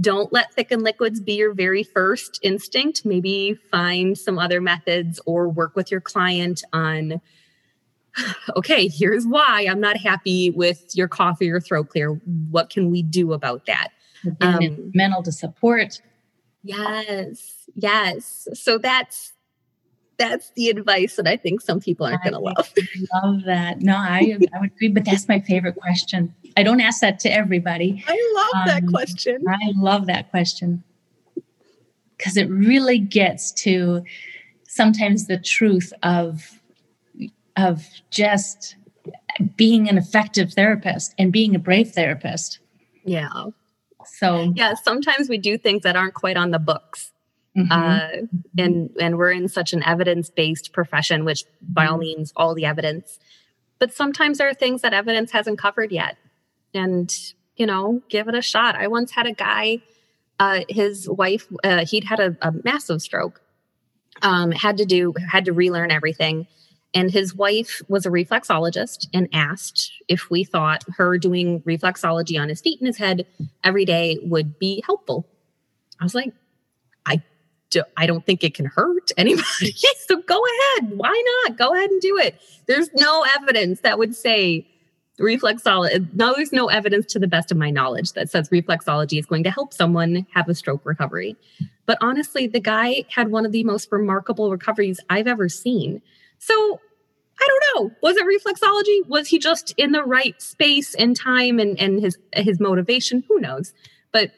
don't 0.00 0.32
let 0.32 0.52
thickened 0.52 0.82
liquids 0.82 1.20
be 1.20 1.34
your 1.34 1.54
very 1.54 1.82
first 1.82 2.38
instinct. 2.42 3.04
Maybe 3.04 3.58
find 3.70 4.16
some 4.16 4.38
other 4.38 4.60
methods 4.60 5.20
or 5.26 5.48
work 5.48 5.74
with 5.74 5.90
your 5.90 6.00
client 6.00 6.62
on, 6.72 7.20
okay, 8.56 8.88
here's 8.88 9.26
why 9.26 9.66
I'm 9.68 9.80
not 9.80 9.96
happy 9.96 10.50
with 10.50 10.94
your 10.94 11.08
cough 11.08 11.40
or 11.40 11.44
your 11.44 11.60
throat 11.60 11.88
clear. 11.88 12.10
What 12.50 12.70
can 12.70 12.90
we 12.90 13.02
do 13.02 13.32
about 13.32 13.66
that? 13.66 13.88
Um, 14.40 14.90
mental 14.94 15.22
to 15.22 15.32
support. 15.32 16.00
Yes, 16.62 17.68
yes. 17.74 18.48
So 18.54 18.76
that's 18.76 19.32
that's 20.18 20.50
the 20.50 20.68
advice 20.68 21.16
that 21.16 21.26
I 21.26 21.36
think 21.36 21.60
some 21.60 21.80
people 21.80 22.06
aren't 22.06 22.22
going 22.22 22.32
to 22.32 22.38
love. 22.38 22.72
I 22.78 23.06
love 23.22 23.44
that. 23.44 23.80
No, 23.80 23.96
I 23.96 24.36
I 24.54 24.60
would 24.60 24.72
agree, 24.72 24.88
but 24.88 25.04
that's 25.04 25.28
my 25.28 25.40
favorite 25.40 25.76
question. 25.76 26.34
I 26.56 26.62
don't 26.62 26.80
ask 26.80 27.00
that 27.00 27.18
to 27.20 27.32
everybody. 27.32 28.04
I 28.06 28.32
love 28.34 28.62
um, 28.62 28.66
that 28.68 28.90
question. 28.90 29.44
I 29.48 29.72
love 29.76 30.06
that 30.06 30.30
question 30.30 30.82
because 32.16 32.36
it 32.36 32.48
really 32.48 32.98
gets 32.98 33.52
to 33.52 34.02
sometimes 34.66 35.26
the 35.26 35.38
truth 35.38 35.92
of 36.02 36.60
of 37.56 37.86
just 38.10 38.76
being 39.56 39.88
an 39.88 39.98
effective 39.98 40.52
therapist 40.52 41.14
and 41.18 41.32
being 41.32 41.54
a 41.54 41.58
brave 41.58 41.92
therapist. 41.92 42.58
Yeah. 43.04 43.28
So 44.04 44.52
yeah, 44.54 44.74
sometimes 44.74 45.28
we 45.28 45.38
do 45.38 45.58
things 45.58 45.82
that 45.82 45.96
aren't 45.96 46.14
quite 46.14 46.36
on 46.36 46.50
the 46.50 46.58
books. 46.58 47.12
Mm-hmm. 47.56 47.72
Uh, 47.72 48.26
and 48.58 48.90
and 49.00 49.16
we're 49.16 49.30
in 49.30 49.48
such 49.48 49.72
an 49.72 49.82
evidence 49.82 50.28
based 50.28 50.72
profession, 50.72 51.24
which 51.24 51.44
by 51.62 51.86
all 51.86 51.96
means, 51.96 52.32
all 52.36 52.54
the 52.54 52.66
evidence. 52.66 53.18
But 53.78 53.94
sometimes 53.94 54.38
there 54.38 54.48
are 54.48 54.54
things 54.54 54.82
that 54.82 54.92
evidence 54.92 55.32
hasn't 55.32 55.58
covered 55.58 55.90
yet, 55.90 56.16
and 56.74 57.14
you 57.56 57.66
know, 57.66 58.02
give 58.08 58.28
it 58.28 58.34
a 58.34 58.42
shot. 58.42 58.76
I 58.76 58.88
once 58.88 59.10
had 59.10 59.26
a 59.26 59.32
guy, 59.32 59.78
uh, 60.38 60.60
his 60.68 61.08
wife, 61.08 61.46
uh, 61.64 61.86
he'd 61.86 62.04
had 62.04 62.20
a, 62.20 62.36
a 62.42 62.52
massive 62.62 63.00
stroke, 63.00 63.40
um, 64.20 64.52
had 64.52 64.76
to 64.78 64.84
do 64.84 65.14
had 65.30 65.46
to 65.46 65.52
relearn 65.52 65.90
everything. 65.90 66.46
And 66.94 67.10
his 67.10 67.34
wife 67.34 67.82
was 67.88 68.06
a 68.06 68.10
reflexologist 68.10 69.08
and 69.12 69.28
asked 69.32 69.92
if 70.08 70.30
we 70.30 70.44
thought 70.44 70.84
her 70.96 71.18
doing 71.18 71.60
reflexology 71.62 72.40
on 72.40 72.48
his 72.48 72.60
feet 72.60 72.80
and 72.80 72.86
his 72.86 72.96
head 72.96 73.26
every 73.62 73.84
day 73.84 74.18
would 74.22 74.58
be 74.58 74.82
helpful. 74.86 75.26
I 76.00 76.04
was 76.04 76.14
like, 76.14 76.32
do, 77.70 77.82
I 77.96 78.06
don't 78.06 78.24
think 78.24 78.44
it 78.44 78.54
can 78.54 78.66
hurt 78.66 79.10
anybody. 79.16 79.44
so 80.06 80.20
go 80.22 80.42
ahead. 80.44 80.92
Why 80.96 81.22
not? 81.44 81.58
Go 81.58 81.74
ahead 81.74 81.90
and 81.90 82.00
do 82.00 82.16
it. 82.18 82.40
There's 82.66 82.88
no 82.94 83.24
evidence 83.36 83.80
that 83.80 83.98
would 83.98 84.14
say 84.14 84.66
reflexology. 85.20 85.96
Uh, 85.96 86.04
no, 86.14 86.34
there's 86.34 86.52
no 86.52 86.68
evidence 86.68 87.06
to 87.12 87.18
the 87.18 87.26
best 87.26 87.50
of 87.50 87.56
my 87.56 87.70
knowledge 87.70 88.12
that 88.12 88.30
says 88.30 88.48
reflexology 88.50 89.18
is 89.18 89.26
going 89.26 89.44
to 89.44 89.50
help 89.50 89.72
someone 89.72 90.26
have 90.32 90.48
a 90.48 90.54
stroke 90.54 90.84
recovery. 90.84 91.36
But 91.86 91.98
honestly, 92.00 92.46
the 92.46 92.60
guy 92.60 93.04
had 93.08 93.30
one 93.30 93.46
of 93.46 93.52
the 93.52 93.64
most 93.64 93.90
remarkable 93.90 94.50
recoveries 94.50 95.00
I've 95.08 95.26
ever 95.26 95.48
seen. 95.48 96.02
So 96.38 96.80
I 97.40 97.48
don't 97.48 97.90
know. 97.90 97.96
Was 98.02 98.16
it 98.16 98.24
reflexology? 98.24 99.08
Was 99.08 99.28
he 99.28 99.38
just 99.38 99.74
in 99.76 99.92
the 99.92 100.02
right 100.02 100.40
space 100.40 100.94
and 100.94 101.16
time 101.16 101.58
and, 101.58 101.78
and 101.78 102.00
his 102.00 102.18
his 102.34 102.60
motivation? 102.60 103.24
Who 103.28 103.40
knows? 103.40 103.72
But 104.12 104.32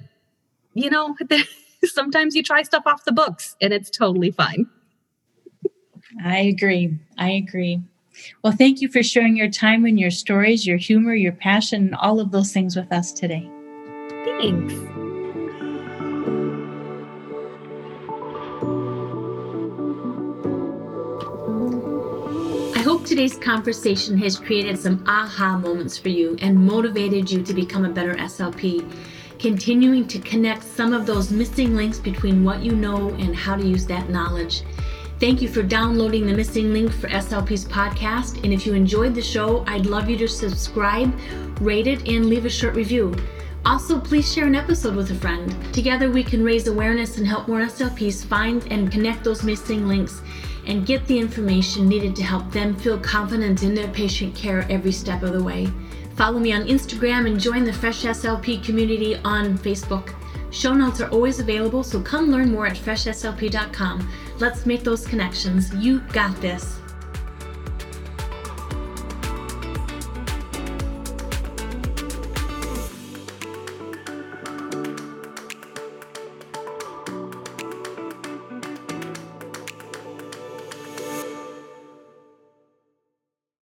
you 0.75 0.91
know, 0.91 1.17
sometimes 1.85 2.35
you 2.35 2.43
try 2.43 2.63
stuff 2.63 2.85
off 2.87 3.05
the 3.05 3.13
books 3.13 3.57
and 3.61 3.73
it's 3.73 3.91
totally 3.91 4.31
fine. 4.31 4.67
I 6.25 6.39
agree. 6.39 6.99
I 7.19 7.31
agree. 7.31 7.83
Well, 8.43 8.53
thank 8.53 8.81
you 8.81 8.89
for 8.89 9.03
sharing 9.03 9.37
your 9.37 9.51
time 9.51 9.85
and 9.85 9.99
your 9.99 10.11
stories, 10.11 10.67
your 10.67 10.77
humor, 10.77 11.15
your 11.15 11.33
passion, 11.33 11.87
and 11.87 11.95
all 11.95 12.19
of 12.19 12.33
those 12.33 12.53
things 12.53 12.75
with 12.75 12.91
us 12.93 13.13
today. 13.13 13.49
Thanks. 14.25 14.75
I 22.77 22.83
hope 22.83 23.05
today's 23.05 23.37
conversation 23.37 24.19
has 24.19 24.39
created 24.39 24.79
some 24.79 25.05
aha 25.07 25.59
moments 25.59 25.97
for 25.97 26.09
you 26.09 26.37
and 26.41 26.59
motivated 26.59 27.31
you 27.31 27.43
to 27.43 27.55
become 27.55 27.85
a 27.85 27.91
better 27.91 28.15
SLP 28.15 28.85
continuing 29.39 30.07
to 30.09 30.19
connect 30.19 30.65
some 30.65 30.93
of 30.93 31.07
those 31.07 31.31
missing 31.31 31.77
links 31.77 31.99
between 31.99 32.45
what 32.45 32.63
you 32.63 32.73
know 32.73 33.11
and 33.11 33.35
how 33.35 33.57
to 33.57 33.67
use 33.67 33.87
that 33.87 34.11
knowledge. 34.11 34.63
Thank 35.21 35.43
you 35.43 35.49
for 35.49 35.63
downloading 35.63 36.27
the 36.27 36.35
missing 36.35 36.73
link 36.73 36.93
for 36.93 37.09
SLP's 37.09 37.65
podcast. 37.65 38.43
And 38.45 38.53
if 38.53 38.65
you 38.67 38.75
enjoyed 38.75 39.15
the 39.15 39.23
show, 39.23 39.65
I'd 39.67 39.87
love 39.87 40.09
you 40.09 40.17
to 40.19 40.29
subscribe, 40.29 41.13
rate 41.61 41.87
it, 41.89 42.09
and 42.09 42.27
leave 42.27 42.47
a 42.47 42.51
short 42.51 42.77
review. 42.77 43.15
Also, 43.65 44.01
please 44.01 44.33
share 44.33 44.47
an 44.47 44.55
episode 44.55 44.95
with 44.95 45.11
a 45.11 45.15
friend. 45.15 45.55
Together, 45.75 46.11
we 46.11 46.23
can 46.23 46.45
raise 46.45 46.69
awareness 46.69 47.19
and 47.19 47.27
help 47.27 47.49
more 47.49 47.61
SLPs 47.61 48.25
find 48.25 48.65
and 48.71 48.93
connect 48.93 49.25
those 49.25 49.43
missing 49.43 49.89
links 49.89 50.23
and 50.67 50.87
get 50.87 51.05
the 51.07 51.19
information 51.19 51.89
needed 51.89 52.15
to 52.15 52.23
help 52.23 52.51
them 52.53 52.77
feel 52.77 52.99
confident 52.99 53.63
in 53.63 53.75
their 53.75 53.89
patient 53.89 54.35
care 54.35 54.67
every 54.71 54.93
step 54.93 55.23
of 55.23 55.33
the 55.33 55.43
way. 55.43 55.69
Follow 56.19 56.41
me 56.41 56.53
on 56.53 56.65
Instagram 56.65 57.29
and 57.29 57.39
join 57.39 57.63
the 57.63 57.73
Fresh 57.73 58.03
SLP 58.03 58.65
community 58.65 59.15
on 59.25 59.57
Facebook. 59.57 60.17
Show 60.51 60.75
notes 60.75 61.01
are 61.01 61.09
always 61.11 61.39
available, 61.39 61.85
so 61.85 62.03
come 62.03 62.33
learn 62.33 62.51
more 62.51 62.67
at 62.67 62.77
freshslp.com. 62.77 64.13
Let's 64.41 64.67
make 64.67 64.83
those 64.83 65.07
connections. 65.07 65.73
You 65.77 66.01
got 66.13 66.35
this. 66.41 66.78